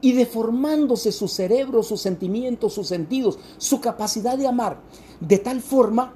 y 0.00 0.12
deformándose 0.12 1.12
su 1.12 1.28
cerebro, 1.28 1.82
sus 1.82 2.00
sentimientos, 2.00 2.74
sus 2.74 2.88
sentidos, 2.88 3.38
su 3.58 3.80
capacidad 3.80 4.38
de 4.38 4.48
amar, 4.48 4.80
de 5.20 5.38
tal 5.38 5.60
forma 5.60 6.14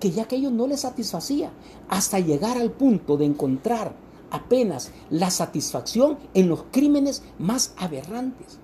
que 0.00 0.10
ya 0.10 0.24
aquello 0.24 0.50
no 0.50 0.66
le 0.66 0.76
satisfacía, 0.76 1.50
hasta 1.88 2.20
llegar 2.20 2.56
al 2.56 2.70
punto 2.70 3.16
de 3.16 3.24
encontrar 3.24 3.94
apenas 4.30 4.90
la 5.10 5.30
satisfacción 5.30 6.18
en 6.34 6.48
los 6.48 6.64
crímenes 6.70 7.22
más 7.38 7.72
aberrantes. 7.76 8.58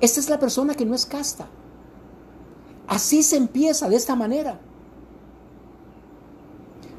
Esta 0.00 0.20
es 0.20 0.30
la 0.30 0.38
persona 0.38 0.74
que 0.74 0.86
no 0.86 0.94
es 0.94 1.06
casta. 1.06 1.48
Así 2.86 3.22
se 3.22 3.36
empieza 3.36 3.88
de 3.88 3.96
esta 3.96 4.16
manera. 4.16 4.60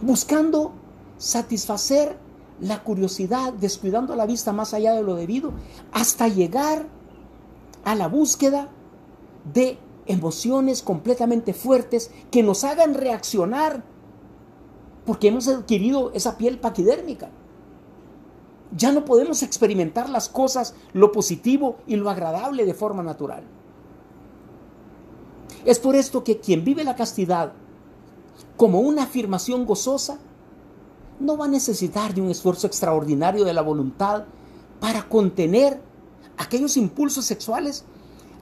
Buscando 0.02 0.72
satisfacer 1.18 2.18
la 2.62 2.84
curiosidad, 2.84 3.54
descuidando 3.54 4.16
la 4.16 4.26
vista 4.26 4.54
más 4.54 4.74
allá 4.74 4.94
de 4.94 5.04
lo 5.04 5.16
debido, 5.16 5.52
hasta 5.92 6.28
llegar 6.28 6.86
a 7.84 7.96
la 7.96 8.08
búsqueda 8.08 8.70
de 9.54 9.78
emociones 10.06 10.84
completamente 10.84 11.54
fuertes 11.54 12.12
que 12.30 12.44
nos 12.44 12.64
hagan 12.64 12.94
reaccionar 12.94 13.84
porque 15.06 15.30
hemos 15.30 15.48
adquirido 15.48 16.12
esa 16.14 16.38
piel 16.38 16.60
paquidérmica. 16.60 17.30
Ya 18.76 18.92
no 18.92 19.04
podemos 19.04 19.44
experimentar 19.44 20.10
las 20.10 20.30
cosas, 20.30 20.76
lo 20.94 21.12
positivo 21.12 21.78
y 21.88 21.96
lo 21.96 22.10
agradable 22.10 22.66
de 22.66 22.74
forma 22.74 23.04
natural. 23.04 23.44
Es 25.66 25.80
por 25.80 25.96
esto 25.96 26.24
que 26.24 26.40
quien 26.40 26.64
vive 26.64 26.84
la 26.84 26.96
castidad 26.96 27.54
como 28.56 28.80
una 28.80 29.04
afirmación 29.04 29.66
gozosa, 29.66 30.20
no 31.22 31.38
va 31.38 31.46
a 31.46 31.50
necesitar 31.50 32.14
de 32.14 32.22
un 32.22 32.30
esfuerzo 32.30 32.68
extraordinario 32.68 33.46
de 33.46 33.54
la 33.54 33.62
voluntad 33.62 34.26
para 34.80 35.08
contener 35.08 35.82
aquellos 36.38 36.78
impulsos 36.78 37.26
sexuales 37.26 37.86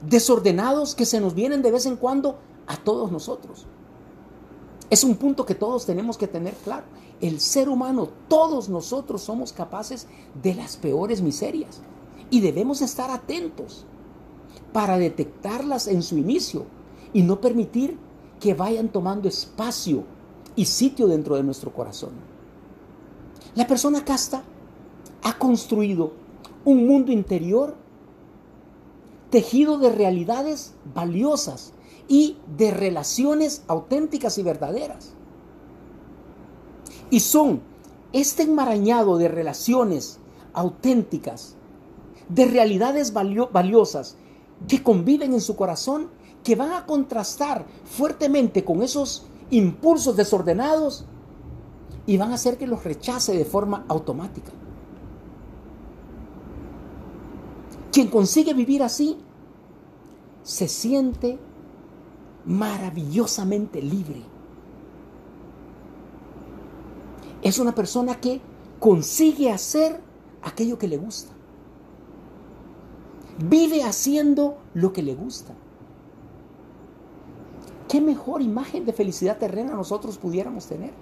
desordenados 0.08 0.94
que 0.94 1.06
se 1.06 1.20
nos 1.20 1.34
vienen 1.34 1.62
de 1.62 1.70
vez 1.70 1.86
en 1.86 1.96
cuando 1.96 2.38
a 2.66 2.76
todos 2.76 3.12
nosotros. 3.12 3.66
Es 4.88 5.04
un 5.04 5.16
punto 5.16 5.46
que 5.46 5.54
todos 5.54 5.86
tenemos 5.86 6.18
que 6.18 6.26
tener 6.26 6.54
claro. 6.54 6.84
El 7.20 7.40
ser 7.40 7.68
humano, 7.68 8.08
todos 8.28 8.68
nosotros 8.68 9.22
somos 9.22 9.52
capaces 9.52 10.06
de 10.42 10.54
las 10.54 10.76
peores 10.76 11.20
miserias 11.20 11.80
y 12.30 12.40
debemos 12.40 12.80
estar 12.80 13.10
atentos 13.10 13.84
para 14.72 14.98
detectarlas 14.98 15.86
en 15.86 16.02
su 16.02 16.16
inicio 16.16 16.64
y 17.12 17.22
no 17.22 17.40
permitir 17.40 17.98
que 18.40 18.54
vayan 18.54 18.88
tomando 18.88 19.28
espacio 19.28 20.04
y 20.56 20.64
sitio 20.64 21.06
dentro 21.06 21.36
de 21.36 21.42
nuestro 21.42 21.72
corazón. 21.72 22.29
La 23.54 23.66
persona 23.66 24.04
casta 24.04 24.42
ha 25.22 25.38
construido 25.38 26.12
un 26.64 26.86
mundo 26.86 27.10
interior 27.10 27.74
tejido 29.30 29.78
de 29.78 29.90
realidades 29.90 30.74
valiosas 30.94 31.72
y 32.08 32.36
de 32.56 32.70
relaciones 32.70 33.62
auténticas 33.66 34.38
y 34.38 34.42
verdaderas. 34.42 35.12
Y 37.10 37.20
son 37.20 37.60
este 38.12 38.42
enmarañado 38.44 39.18
de 39.18 39.28
relaciones 39.28 40.18
auténticas, 40.52 41.54
de 42.28 42.44
realidades 42.44 43.12
valiosas 43.12 44.16
que 44.68 44.82
conviven 44.82 45.32
en 45.32 45.40
su 45.40 45.56
corazón, 45.56 46.08
que 46.44 46.56
van 46.56 46.72
a 46.72 46.86
contrastar 46.86 47.66
fuertemente 47.84 48.64
con 48.64 48.82
esos 48.82 49.26
impulsos 49.50 50.16
desordenados 50.16 51.04
y 52.06 52.16
van 52.16 52.32
a 52.32 52.34
hacer 52.34 52.58
que 52.58 52.66
los 52.66 52.84
rechace 52.84 53.36
de 53.36 53.44
forma 53.44 53.84
automática. 53.88 54.52
Quien 57.92 58.08
consigue 58.08 58.54
vivir 58.54 58.82
así 58.82 59.18
se 60.42 60.68
siente 60.68 61.38
maravillosamente 62.44 63.82
libre. 63.82 64.22
Es 67.42 67.58
una 67.58 67.74
persona 67.74 68.20
que 68.20 68.40
consigue 68.78 69.50
hacer 69.50 70.00
aquello 70.42 70.78
que 70.78 70.88
le 70.88 70.96
gusta. 70.96 71.32
Vive 73.38 73.82
haciendo 73.82 74.58
lo 74.74 74.92
que 74.92 75.02
le 75.02 75.14
gusta. 75.14 75.54
¿Qué 77.88 78.00
mejor 78.00 78.42
imagen 78.42 78.84
de 78.84 78.92
felicidad 78.92 79.38
terrena 79.38 79.74
nosotros 79.74 80.18
pudiéramos 80.18 80.66
tener? 80.66 80.92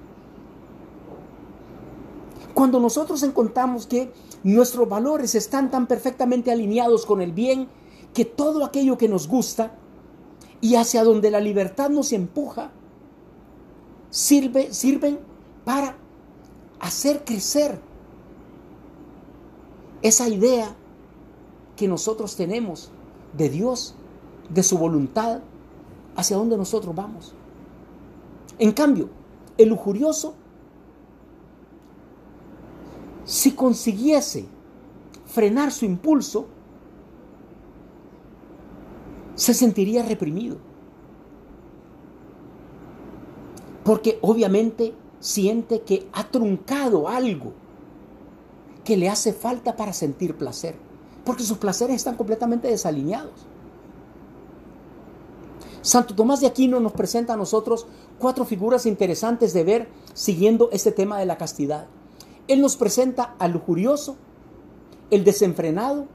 Cuando 2.58 2.80
nosotros 2.80 3.22
encontramos 3.22 3.86
que 3.86 4.12
nuestros 4.42 4.88
valores 4.88 5.36
están 5.36 5.70
tan 5.70 5.86
perfectamente 5.86 6.50
alineados 6.50 7.06
con 7.06 7.20
el 7.20 7.30
bien, 7.30 7.68
que 8.12 8.24
todo 8.24 8.64
aquello 8.64 8.98
que 8.98 9.08
nos 9.08 9.28
gusta 9.28 9.76
y 10.60 10.74
hacia 10.74 11.04
donde 11.04 11.30
la 11.30 11.38
libertad 11.38 11.88
nos 11.88 12.12
empuja, 12.12 12.72
sirve, 14.10 14.74
sirven 14.74 15.20
para 15.64 15.98
hacer 16.80 17.24
crecer 17.24 17.78
esa 20.02 20.28
idea 20.28 20.74
que 21.76 21.86
nosotros 21.86 22.34
tenemos 22.34 22.90
de 23.36 23.50
Dios, 23.50 23.94
de 24.50 24.64
su 24.64 24.78
voluntad, 24.78 25.42
hacia 26.16 26.36
donde 26.36 26.56
nosotros 26.56 26.92
vamos. 26.92 27.34
En 28.58 28.72
cambio, 28.72 29.10
el 29.58 29.68
lujurioso, 29.68 30.34
si 33.28 33.52
consiguiese 33.52 34.46
frenar 35.26 35.70
su 35.70 35.84
impulso, 35.84 36.46
se 39.34 39.52
sentiría 39.52 40.02
reprimido. 40.02 40.56
Porque 43.84 44.18
obviamente 44.22 44.94
siente 45.20 45.82
que 45.82 46.08
ha 46.14 46.24
truncado 46.24 47.06
algo 47.06 47.52
que 48.82 48.96
le 48.96 49.10
hace 49.10 49.34
falta 49.34 49.76
para 49.76 49.92
sentir 49.92 50.34
placer. 50.34 50.76
Porque 51.26 51.42
sus 51.42 51.58
placeres 51.58 51.96
están 51.96 52.16
completamente 52.16 52.68
desalineados. 52.68 53.46
Santo 55.82 56.14
Tomás 56.14 56.40
de 56.40 56.46
Aquino 56.46 56.80
nos 56.80 56.92
presenta 56.92 57.34
a 57.34 57.36
nosotros 57.36 57.86
cuatro 58.18 58.46
figuras 58.46 58.86
interesantes 58.86 59.52
de 59.52 59.64
ver 59.64 59.88
siguiendo 60.14 60.70
este 60.72 60.92
tema 60.92 61.18
de 61.18 61.26
la 61.26 61.36
castidad. 61.36 61.88
Él 62.48 62.60
nos 62.60 62.76
presenta 62.76 63.34
al 63.38 63.52
lujurioso, 63.52 64.16
el 65.10 65.22
desenfrenado, 65.24 66.06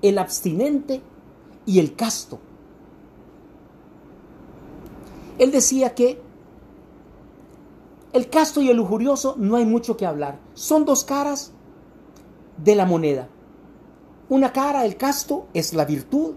el 0.00 0.18
abstinente 0.18 1.02
y 1.66 1.78
el 1.78 1.94
casto. 1.94 2.38
Él 5.38 5.50
decía 5.50 5.94
que 5.94 6.20
el 8.12 8.28
casto 8.28 8.60
y 8.60 8.68
el 8.68 8.76
lujurioso 8.76 9.34
no 9.38 9.56
hay 9.56 9.64
mucho 9.64 9.96
que 9.96 10.06
hablar. 10.06 10.38
Son 10.54 10.84
dos 10.84 11.04
caras 11.04 11.52
de 12.56 12.74
la 12.74 12.84
moneda. 12.84 13.28
Una 14.28 14.52
cara, 14.52 14.84
el 14.84 14.96
casto, 14.96 15.46
es 15.54 15.74
la 15.74 15.84
virtud 15.84 16.34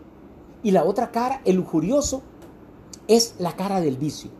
y 0.63 0.71
la 0.71 0.83
otra 0.83 1.11
cara, 1.11 1.41
el 1.45 1.55
lujurioso, 1.57 2.21
es 3.07 3.35
la 3.39 3.55
cara 3.55 3.81
del 3.81 3.97
vicio. 3.97 4.31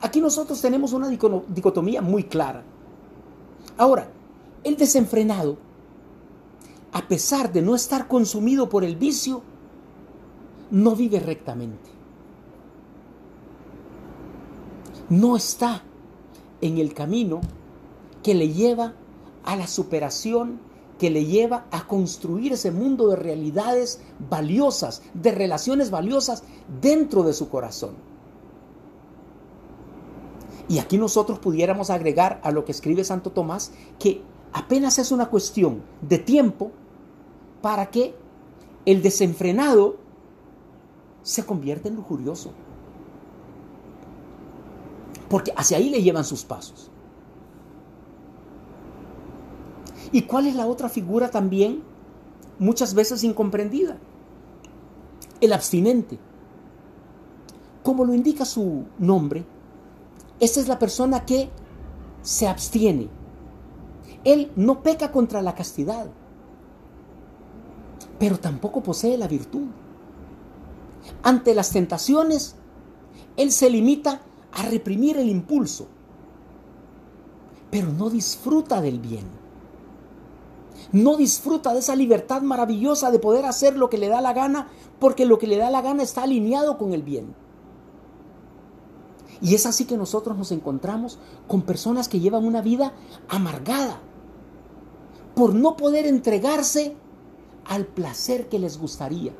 Aquí 0.00 0.20
nosotros 0.20 0.60
tenemos 0.60 0.92
una 0.92 1.08
dicotomía 1.08 2.02
muy 2.02 2.24
clara. 2.24 2.62
Ahora, 3.78 4.08
el 4.64 4.76
desenfrenado, 4.76 5.58
a 6.92 7.08
pesar 7.08 7.52
de 7.52 7.62
no 7.62 7.74
estar 7.74 8.06
consumido 8.08 8.68
por 8.68 8.84
el 8.84 8.96
vicio, 8.96 9.42
no 10.70 10.94
vive 10.94 11.20
rectamente. 11.20 11.90
No 15.08 15.36
está 15.36 15.82
en 16.60 16.78
el 16.78 16.94
camino 16.94 17.40
que 18.22 18.34
le 18.34 18.52
lleva 18.52 18.94
a 19.44 19.56
la 19.56 19.66
superación, 19.66 20.60
que 20.98 21.10
le 21.10 21.24
lleva 21.26 21.66
a 21.70 21.86
construir 21.86 22.52
ese 22.52 22.70
mundo 22.70 23.08
de 23.08 23.16
realidades 23.16 24.00
valiosas, 24.30 25.02
de 25.14 25.32
relaciones 25.32 25.90
valiosas 25.90 26.44
dentro 26.80 27.24
de 27.24 27.32
su 27.32 27.48
corazón. 27.48 27.96
Y 30.68 30.78
aquí 30.78 30.96
nosotros 30.96 31.38
pudiéramos 31.38 31.90
agregar 31.90 32.40
a 32.44 32.50
lo 32.50 32.64
que 32.64 32.72
escribe 32.72 33.04
Santo 33.04 33.30
Tomás 33.30 33.72
que 33.98 34.22
apenas 34.52 34.98
es 34.98 35.12
una 35.12 35.26
cuestión 35.26 35.82
de 36.00 36.18
tiempo 36.18 36.70
para 37.60 37.86
que 37.86 38.14
el 38.84 39.02
desenfrenado 39.02 39.96
se 41.22 41.44
convierte 41.44 41.88
en 41.88 41.96
lujurioso. 41.96 42.52
Porque 45.28 45.52
hacia 45.56 45.78
ahí 45.78 45.88
le 45.88 46.02
llevan 46.02 46.24
sus 46.24 46.44
pasos. 46.44 46.90
¿Y 50.10 50.22
cuál 50.22 50.46
es 50.46 50.54
la 50.54 50.66
otra 50.66 50.88
figura 50.88 51.30
también 51.30 51.82
muchas 52.58 52.92
veces 52.92 53.24
incomprendida? 53.24 53.96
El 55.40 55.52
abstinente. 55.52 56.18
Como 57.82 58.04
lo 58.04 58.12
indica 58.12 58.44
su 58.44 58.84
nombre, 58.98 59.44
esta 60.38 60.60
es 60.60 60.68
la 60.68 60.78
persona 60.78 61.24
que 61.24 61.48
se 62.20 62.46
abstiene. 62.46 63.08
Él 64.24 64.52
no 64.54 64.82
peca 64.82 65.10
contra 65.10 65.42
la 65.42 65.54
castidad, 65.54 66.06
pero 68.18 68.38
tampoco 68.38 68.82
posee 68.82 69.18
la 69.18 69.26
virtud. 69.26 69.66
Ante 71.22 71.54
las 71.54 71.70
tentaciones, 71.70 72.54
él 73.36 73.50
se 73.50 73.68
limita 73.68 74.20
a 74.52 74.62
reprimir 74.62 75.16
el 75.16 75.28
impulso, 75.28 75.88
pero 77.70 77.88
no 77.88 78.10
disfruta 78.10 78.80
del 78.80 79.00
bien. 79.00 79.24
No 80.92 81.16
disfruta 81.16 81.72
de 81.72 81.80
esa 81.80 81.96
libertad 81.96 82.42
maravillosa 82.42 83.10
de 83.10 83.18
poder 83.18 83.46
hacer 83.46 83.76
lo 83.76 83.88
que 83.90 83.98
le 83.98 84.08
da 84.08 84.20
la 84.20 84.34
gana, 84.34 84.68
porque 85.00 85.26
lo 85.26 85.38
que 85.38 85.46
le 85.46 85.56
da 85.56 85.70
la 85.70 85.82
gana 85.82 86.02
está 86.02 86.22
alineado 86.22 86.78
con 86.78 86.92
el 86.92 87.02
bien. 87.02 87.34
Y 89.40 89.56
es 89.56 89.66
así 89.66 89.84
que 89.86 89.96
nosotros 89.96 90.38
nos 90.38 90.52
encontramos 90.52 91.18
con 91.48 91.62
personas 91.62 92.08
que 92.08 92.20
llevan 92.20 92.44
una 92.44 92.62
vida 92.62 92.92
amargada 93.28 94.00
por 95.34 95.54
no 95.54 95.76
poder 95.76 96.06
entregarse 96.06 96.94
al 97.66 97.86
placer 97.86 98.48
que 98.48 98.58
les 98.58 98.78
gustaría. 98.78 99.32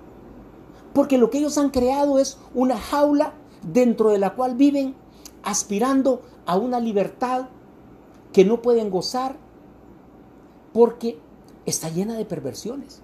Porque 0.95 1.19
lo 1.19 1.31
que 1.31 1.39
ellos 1.39 1.59
han 1.59 1.71
creado 1.71 2.19
es 2.19 2.39
una 2.55 2.79
jaula 2.79 3.35
dentro 3.63 4.11
de 4.11 4.19
la 4.19 4.35
cual 4.35 4.55
viven 4.55 4.95
aspirando 5.43 6.23
a 6.47 6.57
una 6.57 6.81
libertad 6.81 7.49
que 8.33 8.45
no 8.45 8.63
pueden 8.63 8.91
gozar 8.91 9.37
porque 10.73 11.19
está 11.67 11.89
llena 11.89 12.15
de 12.15 12.25
perversiones. 12.25 13.03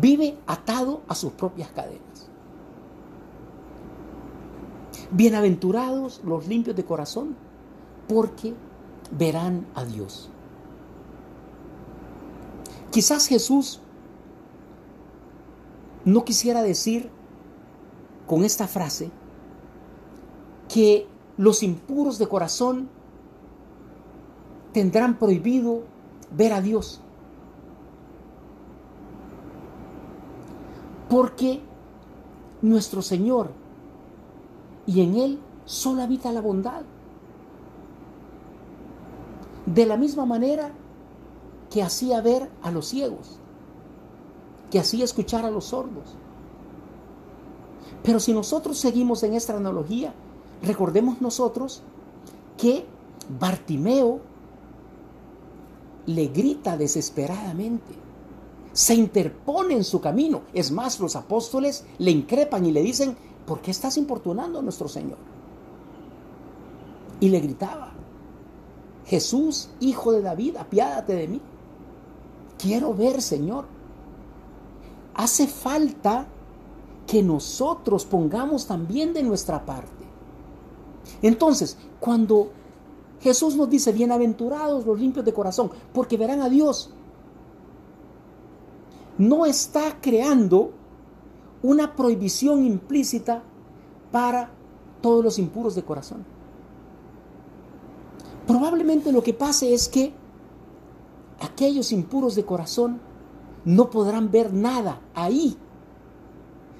Vive 0.00 0.36
atado 0.46 1.02
a 1.08 1.14
sus 1.14 1.32
propias 1.32 1.70
cadenas. 1.70 2.28
Bienaventurados 5.10 6.22
los 6.24 6.48
limpios 6.48 6.74
de 6.74 6.84
corazón, 6.84 7.36
porque 8.08 8.54
verán 9.10 9.66
a 9.74 9.84
Dios. 9.84 10.31
Quizás 12.92 13.26
Jesús 13.26 13.80
no 16.04 16.26
quisiera 16.26 16.62
decir 16.62 17.10
con 18.26 18.44
esta 18.44 18.68
frase 18.68 19.10
que 20.68 21.06
los 21.38 21.62
impuros 21.62 22.18
de 22.18 22.28
corazón 22.28 22.90
tendrán 24.74 25.18
prohibido 25.18 25.84
ver 26.36 26.52
a 26.52 26.60
Dios. 26.60 27.00
Porque 31.08 31.60
nuestro 32.60 33.00
Señor 33.00 33.52
y 34.86 35.00
en 35.00 35.16
Él 35.16 35.38
solo 35.64 36.02
habita 36.02 36.30
la 36.30 36.42
bondad. 36.42 36.82
De 39.64 39.86
la 39.86 39.96
misma 39.96 40.26
manera 40.26 40.72
que 41.72 41.82
hacía 41.82 42.20
ver 42.20 42.50
a 42.62 42.70
los 42.70 42.88
ciegos, 42.88 43.38
que 44.70 44.78
hacía 44.78 45.04
escuchar 45.04 45.46
a 45.46 45.50
los 45.50 45.66
sordos. 45.66 46.04
Pero 48.02 48.20
si 48.20 48.34
nosotros 48.34 48.78
seguimos 48.78 49.22
en 49.22 49.34
esta 49.34 49.56
analogía, 49.56 50.12
recordemos 50.62 51.22
nosotros 51.22 51.82
que 52.58 52.84
Bartimeo 53.40 54.20
le 56.06 56.26
grita 56.26 56.76
desesperadamente, 56.76 57.94
se 58.72 58.94
interpone 58.94 59.74
en 59.74 59.84
su 59.84 60.00
camino. 60.00 60.42
Es 60.52 60.70
más, 60.70 61.00
los 61.00 61.16
apóstoles 61.16 61.86
le 61.98 62.10
increpan 62.10 62.66
y 62.66 62.72
le 62.72 62.82
dicen, 62.82 63.16
¿por 63.46 63.60
qué 63.60 63.70
estás 63.70 63.96
importunando 63.96 64.58
a 64.58 64.62
nuestro 64.62 64.88
Señor? 64.88 65.18
Y 67.20 67.28
le 67.28 67.40
gritaba, 67.40 67.92
Jesús, 69.06 69.70
hijo 69.80 70.12
de 70.12 70.22
David, 70.22 70.56
apiádate 70.56 71.14
de 71.14 71.28
mí. 71.28 71.40
Quiero 72.62 72.94
ver, 72.94 73.20
Señor. 73.20 73.64
Hace 75.14 75.48
falta 75.48 76.28
que 77.08 77.20
nosotros 77.20 78.04
pongamos 78.04 78.68
también 78.68 79.12
de 79.12 79.24
nuestra 79.24 79.66
parte. 79.66 79.90
Entonces, 81.22 81.76
cuando 81.98 82.52
Jesús 83.20 83.56
nos 83.56 83.68
dice, 83.68 83.92
bienaventurados 83.92 84.86
los 84.86 84.98
limpios 84.98 85.24
de 85.24 85.32
corazón, 85.32 85.72
porque 85.92 86.16
verán 86.16 86.40
a 86.40 86.48
Dios, 86.48 86.90
no 89.18 89.44
está 89.44 90.00
creando 90.00 90.70
una 91.64 91.96
prohibición 91.96 92.64
implícita 92.64 93.42
para 94.12 94.50
todos 95.00 95.24
los 95.24 95.38
impuros 95.40 95.74
de 95.74 95.82
corazón. 95.82 96.24
Probablemente 98.46 99.10
lo 99.10 99.22
que 99.22 99.34
pase 99.34 99.74
es 99.74 99.88
que 99.88 100.21
aquellos 101.42 101.92
impuros 101.92 102.34
de 102.34 102.44
corazón 102.44 103.00
no 103.64 103.90
podrán 103.90 104.30
ver 104.30 104.52
nada 104.52 105.00
ahí, 105.14 105.56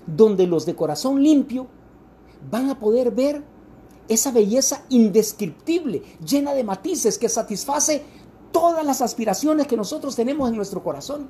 donde 0.07 0.47
los 0.47 0.67
de 0.67 0.75
corazón 0.75 1.23
limpio 1.23 1.67
van 2.51 2.71
a 2.71 2.79
poder 2.79 3.11
ver 3.13 3.45
esa 4.09 4.33
belleza 4.33 4.83
indescriptible, 4.89 6.03
llena 6.25 6.55
de 6.55 6.65
matices, 6.65 7.19
que 7.19 7.29
satisface 7.29 8.03
todas 8.51 8.85
las 8.85 9.01
aspiraciones 9.01 9.67
que 9.67 9.77
nosotros 9.77 10.17
tenemos 10.17 10.49
en 10.51 10.57
nuestro 10.57 10.83
corazón. 10.83 11.29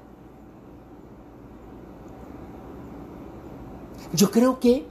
Yo 4.14 4.30
creo 4.30 4.58
que 4.58 4.84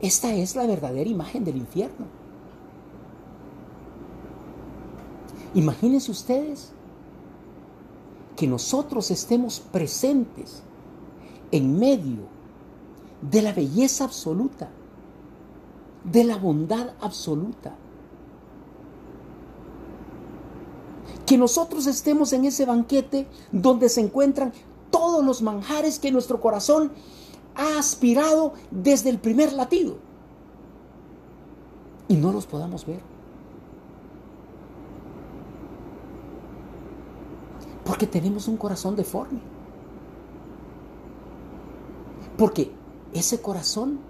esta 0.00 0.34
es 0.34 0.56
la 0.56 0.66
verdadera 0.66 1.08
imagen 1.08 1.44
del 1.44 1.56
infierno. 1.56 2.06
Imagínense 5.54 6.10
ustedes 6.10 6.72
que 8.36 8.46
nosotros 8.46 9.10
estemos 9.10 9.60
presentes 9.60 10.62
en 11.50 11.78
medio 11.78 12.22
de 13.22 13.42
la 13.42 13.52
belleza 13.52 14.04
absoluta, 14.04 14.70
de 16.04 16.24
la 16.24 16.36
bondad 16.36 16.94
absoluta. 17.00 17.74
Que 21.26 21.38
nosotros 21.38 21.86
estemos 21.86 22.32
en 22.32 22.44
ese 22.44 22.66
banquete 22.66 23.26
donde 23.50 23.88
se 23.88 24.00
encuentran 24.00 24.52
todos 24.90 25.24
los 25.24 25.42
manjares 25.42 25.98
que 25.98 26.12
nuestro 26.12 26.40
corazón 26.40 26.92
ha 27.54 27.78
aspirado 27.78 28.54
desde 28.70 29.10
el 29.10 29.18
primer 29.18 29.52
latido 29.52 29.96
y 32.08 32.16
no 32.16 32.32
los 32.32 32.46
podamos 32.46 32.86
ver. 32.86 33.13
Porque 37.84 38.06
tenemos 38.06 38.48
un 38.48 38.56
corazón 38.56 38.96
deforme. 38.96 39.40
Porque 42.36 42.72
ese 43.12 43.40
corazón 43.40 44.00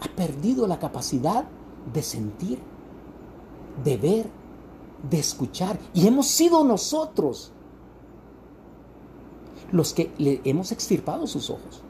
ha 0.00 0.08
perdido 0.16 0.66
la 0.66 0.78
capacidad 0.78 1.44
de 1.92 2.02
sentir, 2.02 2.58
de 3.84 3.96
ver, 3.96 4.30
de 5.10 5.18
escuchar. 5.18 5.78
Y 5.92 6.06
hemos 6.06 6.26
sido 6.26 6.64
nosotros 6.64 7.52
los 9.72 9.92
que 9.92 10.12
le 10.18 10.40
hemos 10.44 10.72
extirpado 10.72 11.26
sus 11.26 11.50
ojos. 11.50 11.82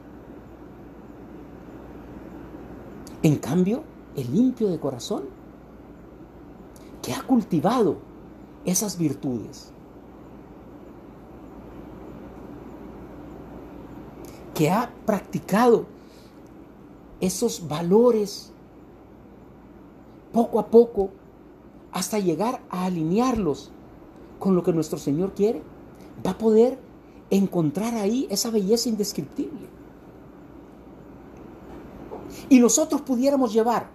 En 3.23 3.37
cambio, 3.37 3.83
el 4.15 4.31
limpio 4.31 4.69
de 4.69 4.79
corazón, 4.79 5.23
que 7.01 7.13
ha 7.13 7.21
cultivado 7.23 7.97
esas 8.65 8.97
virtudes, 8.97 9.71
que 14.57 14.71
ha 14.71 14.91
practicado 15.05 15.85
esos 17.21 17.67
valores 17.67 18.51
poco 20.33 20.59
a 20.59 20.65
poco 20.65 21.11
hasta 21.91 22.17
llegar 22.17 22.63
a 22.71 22.85
alinearlos 22.85 23.69
con 24.39 24.55
lo 24.55 24.63
que 24.63 24.73
nuestro 24.73 24.97
Señor 24.97 25.35
quiere, 25.35 25.61
va 26.25 26.31
a 26.31 26.37
poder 26.39 26.79
encontrar 27.29 27.93
ahí 27.93 28.25
esa 28.31 28.49
belleza 28.49 28.89
indescriptible. 28.89 29.67
Y 32.49 32.57
nosotros 32.57 33.01
pudiéramos 33.01 33.53
llevar 33.53 33.91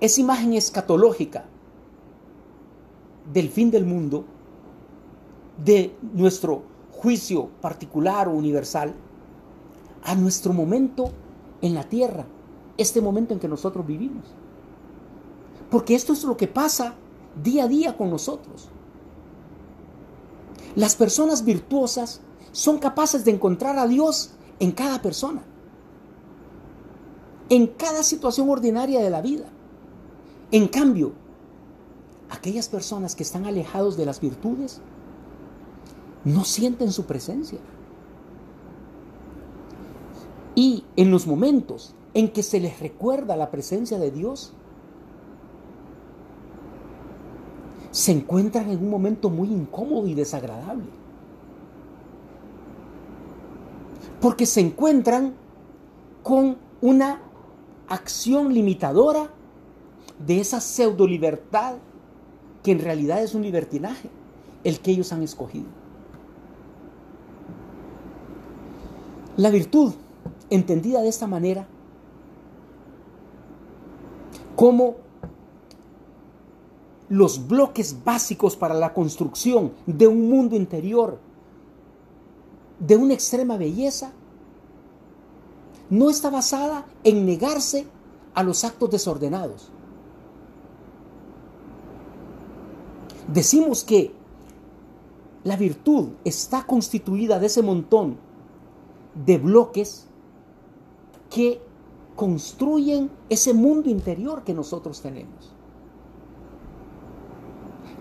esa 0.00 0.20
imagen 0.20 0.52
escatológica 0.52 1.46
del 3.32 3.48
fin 3.48 3.70
del 3.70 3.86
mundo, 3.86 4.26
de 5.64 5.96
nuestro 6.12 6.62
juicio 6.92 7.48
particular 7.62 8.28
o 8.28 8.32
universal, 8.32 8.94
a 10.04 10.14
nuestro 10.14 10.52
momento 10.52 11.12
en 11.62 11.74
la 11.74 11.84
tierra, 11.84 12.26
este 12.78 13.00
momento 13.00 13.34
en 13.34 13.40
que 13.40 13.48
nosotros 13.48 13.86
vivimos. 13.86 14.24
Porque 15.70 15.94
esto 15.94 16.12
es 16.12 16.24
lo 16.24 16.36
que 16.36 16.48
pasa 16.48 16.94
día 17.42 17.64
a 17.64 17.68
día 17.68 17.96
con 17.96 18.10
nosotros. 18.10 18.68
Las 20.74 20.96
personas 20.96 21.44
virtuosas 21.44 22.20
son 22.52 22.78
capaces 22.78 23.24
de 23.24 23.32
encontrar 23.32 23.78
a 23.78 23.86
Dios 23.86 24.32
en 24.58 24.72
cada 24.72 25.02
persona, 25.02 25.42
en 27.48 27.66
cada 27.66 28.02
situación 28.02 28.48
ordinaria 28.48 29.00
de 29.00 29.10
la 29.10 29.20
vida. 29.20 29.46
En 30.52 30.68
cambio, 30.68 31.12
aquellas 32.30 32.68
personas 32.68 33.14
que 33.14 33.22
están 33.22 33.46
alejados 33.46 33.96
de 33.96 34.06
las 34.06 34.20
virtudes 34.20 34.80
no 36.24 36.44
sienten 36.44 36.92
su 36.92 37.04
presencia. 37.04 37.58
Y 40.54 40.84
en 40.96 41.10
los 41.10 41.26
momentos 41.26 41.94
en 42.14 42.28
que 42.28 42.42
se 42.42 42.60
les 42.60 42.80
recuerda 42.80 43.36
la 43.36 43.50
presencia 43.50 43.98
de 43.98 44.10
Dios, 44.10 44.52
se 47.90 48.12
encuentran 48.12 48.70
en 48.70 48.78
un 48.78 48.90
momento 48.90 49.30
muy 49.30 49.48
incómodo 49.48 50.06
y 50.06 50.14
desagradable. 50.14 50.86
Porque 54.20 54.46
se 54.46 54.60
encuentran 54.60 55.34
con 56.22 56.58
una 56.80 57.22
acción 57.88 58.52
limitadora 58.52 59.30
de 60.24 60.40
esa 60.40 60.60
pseudo 60.60 61.06
libertad 61.06 61.76
que 62.62 62.72
en 62.72 62.80
realidad 62.80 63.22
es 63.22 63.34
un 63.34 63.42
libertinaje, 63.42 64.10
el 64.64 64.80
que 64.80 64.90
ellos 64.90 65.12
han 65.12 65.22
escogido. 65.22 65.66
La 69.36 69.50
virtud 69.50 69.94
entendida 70.50 71.00
de 71.00 71.08
esta 71.08 71.26
manera, 71.26 71.66
como 74.56 74.96
los 77.08 77.48
bloques 77.48 78.04
básicos 78.04 78.56
para 78.56 78.74
la 78.74 78.92
construcción 78.92 79.72
de 79.86 80.06
un 80.06 80.28
mundo 80.28 80.54
interior 80.54 81.18
de 82.78 82.96
una 82.96 83.14
extrema 83.14 83.56
belleza, 83.56 84.12
no 85.90 86.08
está 86.08 86.30
basada 86.30 86.86
en 87.02 87.26
negarse 87.26 87.86
a 88.34 88.42
los 88.42 88.64
actos 88.64 88.90
desordenados. 88.90 89.70
Decimos 93.26 93.84
que 93.84 94.12
la 95.44 95.56
virtud 95.56 96.10
está 96.24 96.64
constituida 96.64 97.38
de 97.38 97.46
ese 97.46 97.62
montón 97.62 98.18
de 99.24 99.38
bloques 99.38 100.06
que 101.30 101.62
construyen 102.16 103.10
ese 103.30 103.54
mundo 103.54 103.88
interior 103.88 104.42
que 104.42 104.52
nosotros 104.52 105.00
tenemos. 105.00 105.52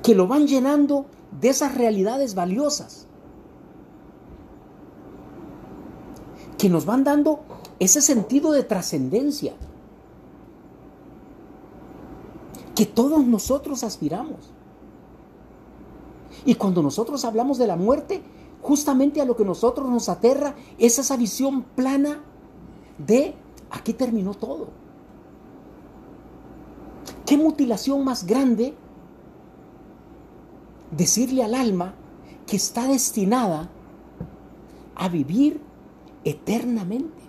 Que 0.04 0.16
lo 0.16 0.28
van 0.28 0.48
llenando 0.48 1.06
de 1.40 1.50
esas 1.50 1.76
realidades 1.76 2.36
valiosas. 2.36 3.08
Que 6.58 6.70
nos 6.70 6.86
van 6.86 7.04
dando 7.04 7.42
ese 7.80 8.02
sentido 8.02 8.52
de 8.52 8.64
trascendencia. 8.64 9.54
Que 12.76 12.86
todos 12.86 13.26
nosotros 13.26 13.84
aspiramos. 13.84 14.52
Y 16.46 16.56
cuando 16.56 16.82
nosotros 16.82 17.24
hablamos 17.26 17.58
de 17.58 17.68
la 17.68 17.76
muerte, 17.76 18.22
justamente 18.62 19.22
a 19.22 19.26
lo 19.26 19.36
que 19.36 19.46
nosotros 19.46 19.90
nos 19.90 20.10
aterra 20.10 20.56
es 20.78 21.00
esa 21.00 21.16
visión 21.16 21.64
plana 21.64 22.24
de 23.06 23.34
aquí 23.72 23.94
terminó 23.94 24.34
todo. 24.34 24.68
¿Qué 27.26 27.38
mutilación 27.38 28.04
más 28.04 28.26
grande 28.26 28.74
decirle 30.92 31.44
al 31.44 31.54
alma 31.54 31.94
que 32.48 32.56
está 32.56 32.88
destinada 32.88 33.70
a 34.96 35.10
vivir 35.10 35.62
eternamente? 36.24 37.20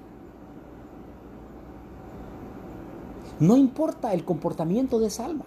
No 3.38 3.56
importa 3.56 4.12
el 4.12 4.24
comportamiento 4.24 4.98
de 4.98 5.06
esa 5.06 5.24
alma. 5.24 5.44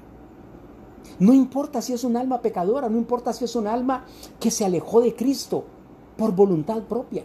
No 1.20 1.34
importa 1.34 1.82
si 1.82 1.94
es 1.94 2.04
un 2.04 2.18
alma 2.18 2.42
pecadora, 2.42 2.90
no 2.90 2.98
importa 2.98 3.34
si 3.34 3.46
es 3.46 3.56
un 3.56 3.68
alma 3.68 4.06
que 4.40 4.50
se 4.52 4.66
alejó 4.66 5.02
de 5.02 5.16
Cristo 5.16 5.64
por 6.18 6.34
voluntad 6.34 6.82
propia. 6.84 7.24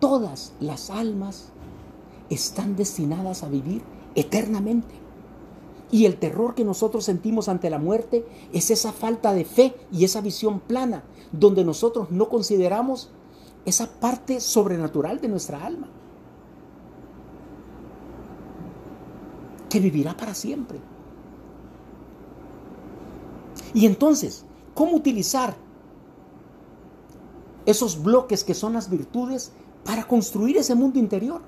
Todas 0.00 0.52
las 0.60 0.90
almas 0.90 1.50
están 2.30 2.74
destinadas 2.74 3.42
a 3.42 3.48
vivir 3.48 3.82
eternamente. 4.14 4.94
Y 5.92 6.06
el 6.06 6.18
terror 6.18 6.54
que 6.54 6.64
nosotros 6.64 7.04
sentimos 7.04 7.48
ante 7.48 7.68
la 7.68 7.78
muerte 7.78 8.24
es 8.52 8.70
esa 8.70 8.92
falta 8.92 9.32
de 9.32 9.44
fe 9.44 9.74
y 9.92 10.04
esa 10.04 10.20
visión 10.20 10.60
plana, 10.60 11.02
donde 11.32 11.64
nosotros 11.64 12.10
no 12.10 12.28
consideramos 12.28 13.10
esa 13.64 13.90
parte 14.00 14.40
sobrenatural 14.40 15.20
de 15.20 15.28
nuestra 15.28 15.64
alma, 15.64 15.88
que 19.68 19.80
vivirá 19.80 20.16
para 20.16 20.34
siempre. 20.34 20.78
Y 23.74 23.86
entonces, 23.86 24.44
¿cómo 24.74 24.96
utilizar 24.96 25.56
esos 27.66 28.02
bloques 28.02 28.44
que 28.44 28.54
son 28.54 28.72
las 28.72 28.90
virtudes 28.90 29.52
para 29.84 30.04
construir 30.04 30.56
ese 30.56 30.74
mundo 30.74 30.98
interior? 30.98 31.40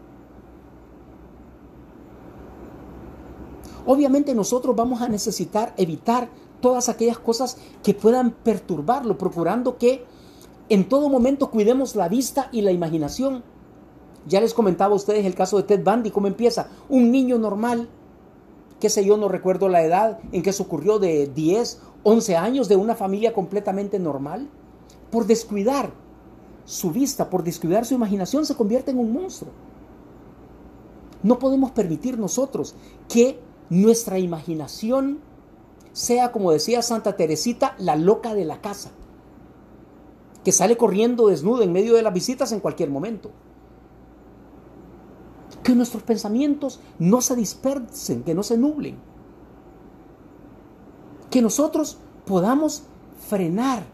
Obviamente 3.87 4.35
nosotros 4.35 4.77
vamos 4.77 5.03
a 5.03 5.09
necesitar 5.09 5.75
evitar 5.77 6.29
todas 6.61 6.89
aquellas 6.89 7.19
cosas 7.19 7.57
que 7.83 7.95
puedan 7.95 8.31
perturbarlo, 8.31 9.19
procurando 9.19 9.77
que 9.77 10.05
en 10.69 10.89
todo 10.89 11.09
momento 11.09 11.51
cuidemos 11.51 11.97
la 11.97 12.09
vista 12.09 12.49
y 12.53 12.63
la 12.63 12.71
imaginación. 12.71 13.43
Ya 14.29 14.41
les 14.41 14.55
comentaba 14.55 14.93
a 14.93 14.97
ustedes 14.97 15.27
el 15.27 15.35
caso 15.35 15.57
de 15.57 15.65
Ted 15.65 15.83
Bundy, 15.83 16.13
cómo 16.13 16.29
empieza. 16.29 16.69
Un 16.89 17.11
niño 17.11 17.39
normal, 17.39 17.89
qué 18.79 18.89
sé 18.89 19.05
yo, 19.05 19.17
no 19.17 19.29
recuerdo 19.29 19.69
la 19.69 19.83
edad 19.83 20.21
en 20.31 20.43
que 20.43 20.53
se 20.53 20.63
ocurrió 20.63 21.01
de 21.01 21.27
10 21.27 21.81
11 22.05 22.37
años 22.37 22.69
de 22.69 22.77
una 22.77 22.95
familia 22.95 23.33
completamente 23.33 23.99
normal, 23.99 24.49
por 25.11 25.27
descuidar 25.27 25.93
su 26.65 26.91
vista, 26.91 27.31
por 27.31 27.43
descuidar 27.43 27.85
su 27.85 27.95
imaginación, 27.95 28.47
se 28.47 28.57
convierte 28.57 28.91
en 28.91 28.99
un 28.99 29.13
monstruo. 29.13 29.53
No 31.23 31.39
podemos 31.39 31.71
permitir 31.71 32.19
nosotros 32.19 32.75
que 33.09 33.41
nuestra 33.71 34.19
imaginación 34.19 35.21
sea, 35.93 36.33
como 36.33 36.53
decía 36.53 36.83
Santa 36.83 37.17
Teresita, 37.17 37.75
la 37.79 37.97
loca 37.97 38.35
de 38.35 38.45
la 38.45 38.61
casa, 38.61 38.91
que 40.45 40.53
sale 40.53 40.77
corriendo 40.77 41.29
desnuda 41.29 41.65
en 41.65 41.73
medio 41.73 41.95
de 41.95 42.03
las 42.03 42.15
visitas 42.15 42.53
en 42.53 42.61
cualquier 42.61 42.91
momento. 42.91 43.31
Que 45.63 45.75
nuestros 45.75 46.03
pensamientos 46.03 46.81
no 46.99 47.21
se 47.21 47.37
dispersen, 47.37 48.25
que 48.25 48.35
no 48.35 48.43
se 48.43 48.59
nublen 48.59 49.13
que 51.33 51.43
nosotros 51.43 51.97
podamos 52.27 52.85
frenar 53.27 53.85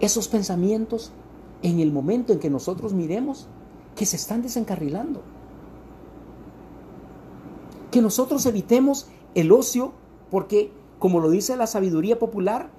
esos 0.00 0.28
pensamientos 0.28 1.12
en 1.62 1.80
el 1.80 1.92
momento 1.92 2.32
en 2.32 2.38
que 2.38 2.50
nosotros 2.50 2.92
miremos 2.92 3.48
que 3.94 4.06
se 4.06 4.16
están 4.16 4.42
desencarrilando. 4.42 5.22
Que 7.90 8.02
nosotros 8.02 8.44
evitemos 8.46 9.06
el 9.34 9.52
ocio 9.52 9.92
porque, 10.30 10.70
como 10.98 11.20
lo 11.20 11.30
dice 11.30 11.56
la 11.56 11.66
sabiduría 11.66 12.18
popular, 12.18 12.70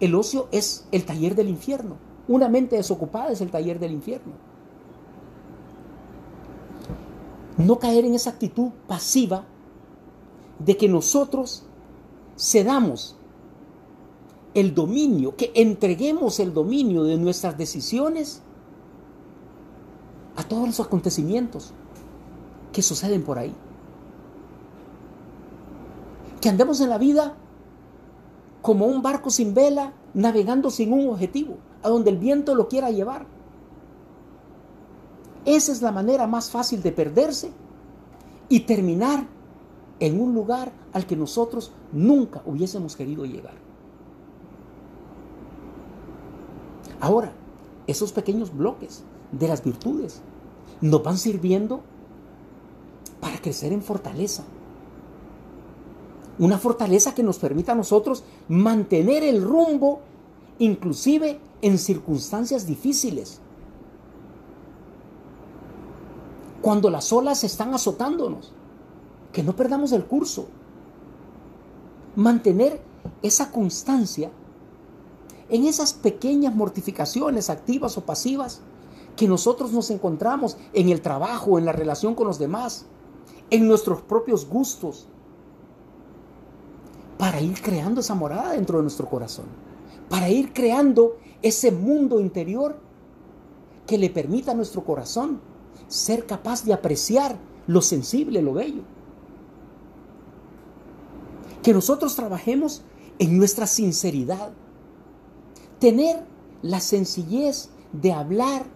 el 0.00 0.14
ocio 0.14 0.48
es 0.50 0.86
el 0.92 1.04
taller 1.04 1.34
del 1.34 1.48
infierno. 1.48 1.96
Una 2.26 2.48
mente 2.48 2.76
desocupada 2.76 3.32
es 3.32 3.40
el 3.40 3.50
taller 3.50 3.78
del 3.78 3.92
infierno. 3.92 4.32
No 7.56 7.78
caer 7.78 8.04
en 8.04 8.14
esa 8.14 8.30
actitud 8.30 8.70
pasiva 8.88 9.44
de 10.58 10.76
que 10.76 10.88
nosotros 10.88 11.64
cedamos 12.38 13.16
el 14.54 14.74
dominio, 14.74 15.36
que 15.36 15.52
entreguemos 15.54 16.40
el 16.40 16.52
dominio 16.52 17.04
de 17.04 17.16
nuestras 17.16 17.56
decisiones 17.56 18.42
a 20.36 20.42
todos 20.42 20.66
los 20.66 20.80
acontecimientos 20.80 21.72
que 22.72 22.82
suceden 22.82 23.22
por 23.22 23.38
ahí. 23.38 23.54
Que 26.40 26.48
andemos 26.48 26.80
en 26.80 26.88
la 26.88 26.98
vida 26.98 27.36
como 28.62 28.86
un 28.86 29.02
barco 29.02 29.30
sin 29.30 29.54
vela, 29.54 29.92
navegando 30.14 30.70
sin 30.70 30.92
un 30.92 31.08
objetivo, 31.08 31.56
a 31.82 31.88
donde 31.88 32.10
el 32.10 32.18
viento 32.18 32.54
lo 32.54 32.68
quiera 32.68 32.90
llevar. 32.90 33.26
Esa 35.44 35.72
es 35.72 35.80
la 35.82 35.92
manera 35.92 36.26
más 36.26 36.50
fácil 36.50 36.82
de 36.82 36.92
perderse 36.92 37.50
y 38.48 38.60
terminar 38.60 39.26
en 40.00 40.20
un 40.20 40.34
lugar 40.34 40.72
al 40.92 41.06
que 41.06 41.16
nosotros 41.16 41.72
nunca 41.92 42.42
hubiésemos 42.44 42.96
querido 42.96 43.24
llegar. 43.24 43.59
Ahora, 47.00 47.32
esos 47.86 48.12
pequeños 48.12 48.54
bloques 48.54 49.02
de 49.32 49.48
las 49.48 49.64
virtudes 49.64 50.20
nos 50.80 51.02
van 51.02 51.18
sirviendo 51.18 51.80
para 53.20 53.40
crecer 53.40 53.72
en 53.72 53.82
fortaleza. 53.82 54.44
Una 56.38 56.58
fortaleza 56.58 57.14
que 57.14 57.22
nos 57.22 57.38
permita 57.38 57.72
a 57.72 57.74
nosotros 57.74 58.24
mantener 58.48 59.22
el 59.24 59.42
rumbo, 59.42 60.00
inclusive 60.58 61.38
en 61.62 61.78
circunstancias 61.78 62.66
difíciles. 62.66 63.40
Cuando 66.62 66.90
las 66.90 67.12
olas 67.12 67.44
están 67.44 67.74
azotándonos 67.74 68.52
que 69.32 69.42
no 69.42 69.54
perdamos 69.54 69.92
el 69.92 70.04
curso. 70.04 70.48
Mantener 72.16 72.80
esa 73.22 73.50
constancia 73.50 74.30
en 75.50 75.66
esas 75.66 75.92
pequeñas 75.92 76.54
mortificaciones 76.54 77.50
activas 77.50 77.96
o 77.98 78.02
pasivas 78.02 78.60
que 79.16 79.28
nosotros 79.28 79.72
nos 79.72 79.90
encontramos 79.90 80.56
en 80.72 80.88
el 80.88 81.00
trabajo, 81.00 81.58
en 81.58 81.64
la 81.64 81.72
relación 81.72 82.14
con 82.14 82.26
los 82.26 82.38
demás, 82.38 82.86
en 83.50 83.66
nuestros 83.66 84.00
propios 84.02 84.48
gustos, 84.48 85.06
para 87.18 87.40
ir 87.40 87.60
creando 87.60 88.00
esa 88.00 88.14
morada 88.14 88.52
dentro 88.52 88.78
de 88.78 88.82
nuestro 88.82 89.08
corazón, 89.08 89.44
para 90.08 90.30
ir 90.30 90.52
creando 90.52 91.18
ese 91.42 91.70
mundo 91.70 92.20
interior 92.20 92.78
que 93.86 93.98
le 93.98 94.08
permita 94.08 94.52
a 94.52 94.54
nuestro 94.54 94.84
corazón 94.84 95.40
ser 95.88 96.24
capaz 96.24 96.64
de 96.64 96.72
apreciar 96.72 97.36
lo 97.66 97.82
sensible, 97.82 98.40
lo 98.40 98.54
bello. 98.54 98.82
Que 101.62 101.74
nosotros 101.74 102.16
trabajemos 102.16 102.82
en 103.18 103.36
nuestra 103.36 103.66
sinceridad, 103.66 104.52
tener 105.80 106.24
la 106.62 106.80
sencillez 106.80 107.70
de 107.92 108.12
hablar 108.12 108.66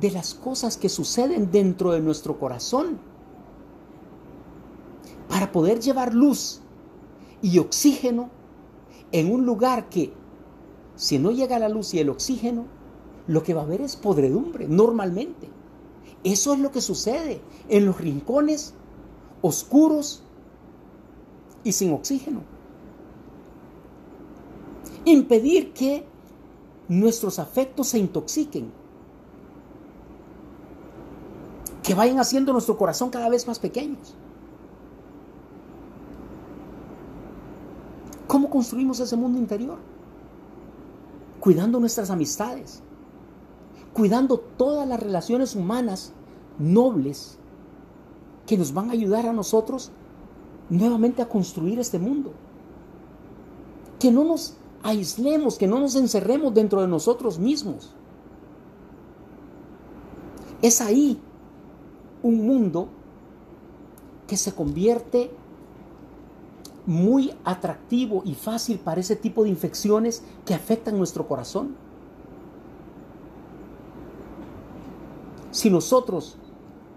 de 0.00 0.10
las 0.10 0.34
cosas 0.34 0.76
que 0.76 0.88
suceden 0.88 1.50
dentro 1.50 1.92
de 1.92 2.00
nuestro 2.00 2.38
corazón, 2.38 2.98
para 5.28 5.50
poder 5.50 5.80
llevar 5.80 6.14
luz 6.14 6.60
y 7.40 7.58
oxígeno 7.58 8.30
en 9.12 9.32
un 9.32 9.46
lugar 9.46 9.88
que, 9.88 10.12
si 10.94 11.18
no 11.18 11.30
llega 11.30 11.58
la 11.58 11.70
luz 11.70 11.94
y 11.94 11.98
el 11.98 12.10
oxígeno, 12.10 12.66
lo 13.26 13.42
que 13.42 13.54
va 13.54 13.62
a 13.62 13.64
haber 13.64 13.80
es 13.80 13.96
podredumbre 13.96 14.68
normalmente. 14.68 15.48
Eso 16.22 16.52
es 16.52 16.60
lo 16.60 16.70
que 16.70 16.80
sucede 16.80 17.40
en 17.68 17.86
los 17.86 17.98
rincones 17.98 18.74
oscuros 19.40 20.22
y 21.64 21.72
sin 21.72 21.92
oxígeno. 21.92 22.42
Impedir 25.04 25.72
que 25.72 26.04
nuestros 26.88 27.38
afectos 27.38 27.88
se 27.88 27.98
intoxiquen, 27.98 28.70
que 31.82 31.94
vayan 31.94 32.18
haciendo 32.20 32.52
nuestro 32.52 32.76
corazón 32.76 33.10
cada 33.10 33.28
vez 33.28 33.46
más 33.46 33.58
pequeños. 33.58 34.14
¿Cómo 38.26 38.48
construimos 38.48 39.00
ese 39.00 39.16
mundo 39.16 39.38
interior? 39.38 39.78
Cuidando 41.40 41.80
nuestras 41.80 42.10
amistades, 42.10 42.82
cuidando 43.92 44.38
todas 44.38 44.88
las 44.88 45.00
relaciones 45.00 45.56
humanas 45.56 46.12
nobles 46.58 47.36
que 48.46 48.56
nos 48.56 48.72
van 48.72 48.90
a 48.90 48.92
ayudar 48.92 49.26
a 49.26 49.32
nosotros 49.32 49.90
nuevamente 50.70 51.20
a 51.20 51.28
construir 51.28 51.78
este 51.78 51.98
mundo. 51.98 52.32
Que 53.98 54.10
no 54.10 54.24
nos 54.24 54.56
aislemos, 54.82 55.58
que 55.58 55.66
no 55.66 55.80
nos 55.80 55.94
encerremos 55.94 56.54
dentro 56.54 56.80
de 56.80 56.88
nosotros 56.88 57.38
mismos. 57.38 57.90
Es 60.60 60.80
ahí 60.80 61.20
un 62.22 62.46
mundo 62.46 62.88
que 64.26 64.36
se 64.36 64.52
convierte 64.54 65.30
muy 66.86 67.32
atractivo 67.44 68.22
y 68.24 68.34
fácil 68.34 68.78
para 68.78 69.00
ese 69.00 69.16
tipo 69.16 69.44
de 69.44 69.50
infecciones 69.50 70.22
que 70.44 70.54
afectan 70.54 70.98
nuestro 70.98 71.28
corazón. 71.28 71.76
Si 75.50 75.70
nosotros 75.70 76.36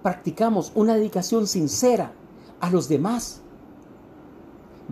practicamos 0.01 0.71
una 0.75 0.95
dedicación 0.95 1.45
sincera 1.45 2.13
a 2.59 2.69
los 2.69 2.87
demás, 2.87 3.41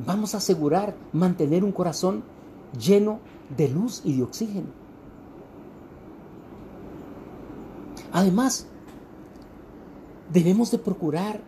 vamos 0.05 0.33
a 0.33 0.37
asegurar 0.37 0.95
mantener 1.11 1.63
un 1.63 1.71
corazón 1.71 2.23
lleno 2.77 3.19
de 3.55 3.69
luz 3.69 4.01
y 4.03 4.17
de 4.17 4.23
oxígeno. 4.23 4.67
Además, 8.11 8.67
debemos 10.31 10.71
de 10.71 10.77
procurar, 10.77 11.41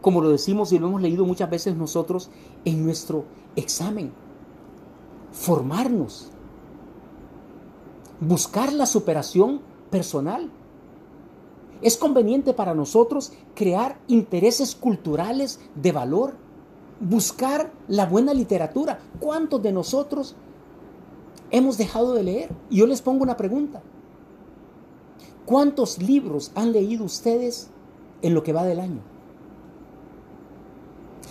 como 0.00 0.20
lo 0.20 0.30
decimos 0.30 0.72
y 0.72 0.78
lo 0.78 0.88
hemos 0.88 1.02
leído 1.02 1.24
muchas 1.24 1.48
veces 1.48 1.76
nosotros 1.76 2.30
en 2.64 2.84
nuestro 2.84 3.24
examen, 3.56 4.12
formarnos, 5.32 6.30
buscar 8.20 8.72
la 8.72 8.86
superación 8.86 9.60
personal. 9.90 10.50
Es 11.80 11.96
conveniente 11.96 12.52
para 12.52 12.74
nosotros 12.74 13.32
crear 13.54 13.98
intereses 14.06 14.74
culturales 14.74 15.60
de 15.74 15.92
valor, 15.92 16.34
buscar 17.00 17.72
la 17.88 18.06
buena 18.06 18.34
literatura. 18.34 19.00
¿Cuántos 19.18 19.62
de 19.62 19.72
nosotros 19.72 20.36
hemos 21.52 21.78
dejado 21.78 22.14
de 22.14 22.24
leer. 22.24 22.50
Y 22.68 22.78
yo 22.78 22.86
les 22.88 23.00
pongo 23.00 23.22
una 23.22 23.36
pregunta. 23.36 23.80
¿Cuántos 25.46 26.02
libros 26.02 26.50
han 26.56 26.72
leído 26.72 27.04
ustedes 27.04 27.68
en 28.22 28.34
lo 28.34 28.42
que 28.42 28.52
va 28.52 28.64
del 28.64 28.80
año? 28.80 29.00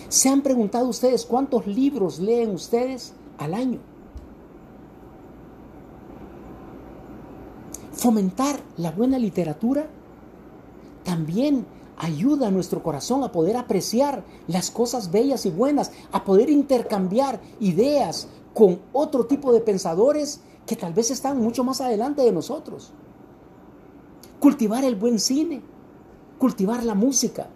¿Se 0.08 0.28
han 0.28 0.42
preguntado 0.42 0.88
ustedes 0.88 1.26
cuántos 1.26 1.66
libros 1.66 2.18
leen 2.18 2.50
ustedes 2.50 3.14
al 3.38 3.54
año? 3.54 3.78
Fomentar 7.92 8.60
la 8.76 8.90
buena 8.90 9.18
literatura 9.18 9.86
también 11.04 11.66
ayuda 11.96 12.48
a 12.48 12.50
nuestro 12.50 12.82
corazón 12.82 13.22
a 13.22 13.32
poder 13.32 13.56
apreciar 13.56 14.24
las 14.48 14.70
cosas 14.70 15.10
bellas 15.10 15.46
y 15.46 15.50
buenas, 15.50 15.92
a 16.10 16.24
poder 16.24 16.50
intercambiar 16.50 17.40
ideas, 17.60 18.28
con 18.54 18.80
otro 18.92 19.26
tipo 19.26 19.52
de 19.52 19.60
pensadores 19.60 20.40
que 20.66 20.76
tal 20.76 20.92
vez 20.92 21.10
están 21.10 21.40
mucho 21.40 21.64
más 21.64 21.80
adelante 21.80 22.22
de 22.22 22.32
nosotros. 22.32 22.92
Cultivar 24.40 24.84
el 24.84 24.96
buen 24.96 25.18
cine, 25.18 25.62
cultivar 26.38 26.84
la 26.84 26.94
música, 26.94 27.48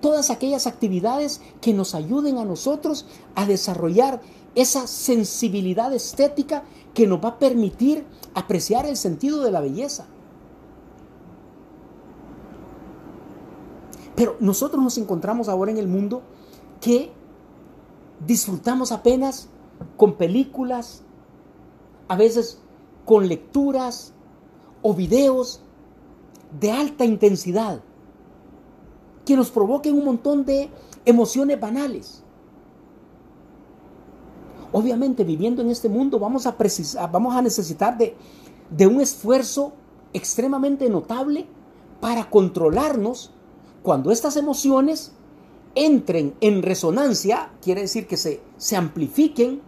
todas 0.00 0.30
aquellas 0.30 0.66
actividades 0.66 1.40
que 1.60 1.72
nos 1.72 1.94
ayuden 1.94 2.38
a 2.38 2.44
nosotros 2.44 3.06
a 3.34 3.46
desarrollar 3.46 4.20
esa 4.54 4.86
sensibilidad 4.86 5.94
estética 5.94 6.64
que 6.92 7.06
nos 7.06 7.24
va 7.24 7.30
a 7.30 7.38
permitir 7.38 8.04
apreciar 8.34 8.84
el 8.84 8.96
sentido 8.96 9.42
de 9.42 9.50
la 9.50 9.60
belleza. 9.60 10.06
Pero 14.14 14.36
nosotros 14.40 14.82
nos 14.82 14.98
encontramos 14.98 15.48
ahora 15.48 15.70
en 15.70 15.78
el 15.78 15.88
mundo 15.88 16.22
que 16.80 17.12
disfrutamos 18.26 18.92
apenas 18.92 19.48
con 19.96 20.14
películas, 20.14 21.02
a 22.08 22.16
veces 22.16 22.60
con 23.04 23.28
lecturas 23.28 24.12
o 24.82 24.94
videos 24.94 25.60
de 26.60 26.70
alta 26.70 27.04
intensidad 27.04 27.80
que 29.24 29.36
nos 29.36 29.50
provoquen 29.50 29.96
un 29.96 30.04
montón 30.04 30.44
de 30.44 30.70
emociones 31.04 31.58
banales. 31.58 32.22
Obviamente 34.72 35.24
viviendo 35.24 35.62
en 35.62 35.70
este 35.70 35.88
mundo 35.88 36.18
vamos 36.18 36.46
a, 36.46 36.56
vamos 37.06 37.34
a 37.34 37.42
necesitar 37.42 37.96
de, 37.98 38.16
de 38.70 38.86
un 38.86 39.00
esfuerzo 39.00 39.72
extremadamente 40.12 40.88
notable 40.88 41.46
para 42.00 42.28
controlarnos 42.28 43.30
cuando 43.82 44.10
estas 44.10 44.36
emociones 44.36 45.12
entren 45.74 46.34
en 46.40 46.62
resonancia, 46.62 47.50
quiere 47.62 47.82
decir 47.82 48.06
que 48.06 48.16
se, 48.16 48.40
se 48.56 48.76
amplifiquen 48.76 49.60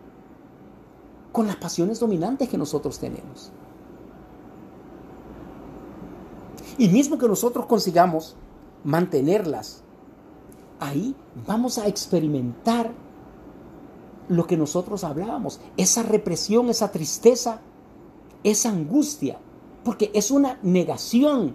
con 1.32 1.46
las 1.46 1.56
pasiones 1.56 1.98
dominantes 2.00 2.48
que 2.48 2.58
nosotros 2.58 2.98
tenemos. 2.98 3.50
Y 6.78 6.88
mismo 6.88 7.18
que 7.18 7.28
nosotros 7.28 7.66
consigamos 7.66 8.36
mantenerlas, 8.84 9.82
ahí 10.80 11.14
vamos 11.46 11.78
a 11.78 11.86
experimentar 11.86 12.92
lo 14.28 14.46
que 14.46 14.56
nosotros 14.56 15.04
hablábamos, 15.04 15.60
esa 15.76 16.02
represión, 16.02 16.68
esa 16.68 16.90
tristeza, 16.90 17.60
esa 18.42 18.70
angustia, 18.70 19.38
porque 19.84 20.10
es 20.14 20.30
una 20.30 20.58
negación 20.62 21.54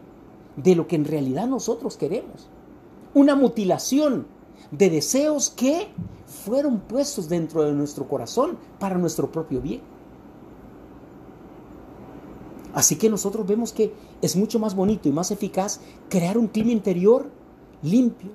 de 0.56 0.76
lo 0.76 0.88
que 0.88 0.96
en 0.96 1.06
realidad 1.06 1.48
nosotros 1.48 1.98
queremos, 1.98 2.50
una 3.14 3.36
mutilación 3.36 4.28
de 4.72 4.90
deseos 4.90 5.50
que 5.50 5.88
fueron 6.26 6.80
puestos 6.80 7.28
dentro 7.28 7.64
de 7.64 7.74
nuestro 7.74 8.08
corazón 8.08 8.58
para 8.80 8.98
nuestro 8.98 9.32
propio 9.32 9.62
bien. 9.62 9.82
Así 12.74 12.98
que 12.98 13.10
nosotros 13.10 13.48
vemos 13.48 13.74
que 13.74 13.94
es 14.22 14.36
mucho 14.36 14.60
más 14.60 14.76
bonito 14.76 15.10
y 15.10 15.12
más 15.12 15.32
eficaz 15.32 15.82
crear 16.08 16.38
un 16.38 16.48
clima 16.48 16.72
interior 16.72 17.30
limpio, 17.82 18.30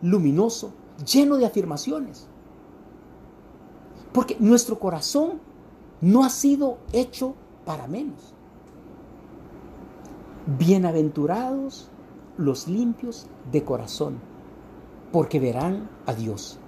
luminoso, 0.00 0.72
lleno 1.04 1.36
de 1.36 1.44
afirmaciones. 1.44 2.26
Porque 4.12 4.36
nuestro 4.40 4.78
corazón 4.78 5.40
no 6.00 6.24
ha 6.24 6.30
sido 6.30 6.78
hecho 6.92 7.34
para 7.66 7.86
menos. 7.86 8.34
Bienaventurados 10.58 11.90
los 12.38 12.66
limpios 12.66 13.26
de 13.52 13.62
corazón 13.62 14.29
porque 15.12 15.40
verán 15.40 15.88
a 16.06 16.14
Dios. 16.14 16.59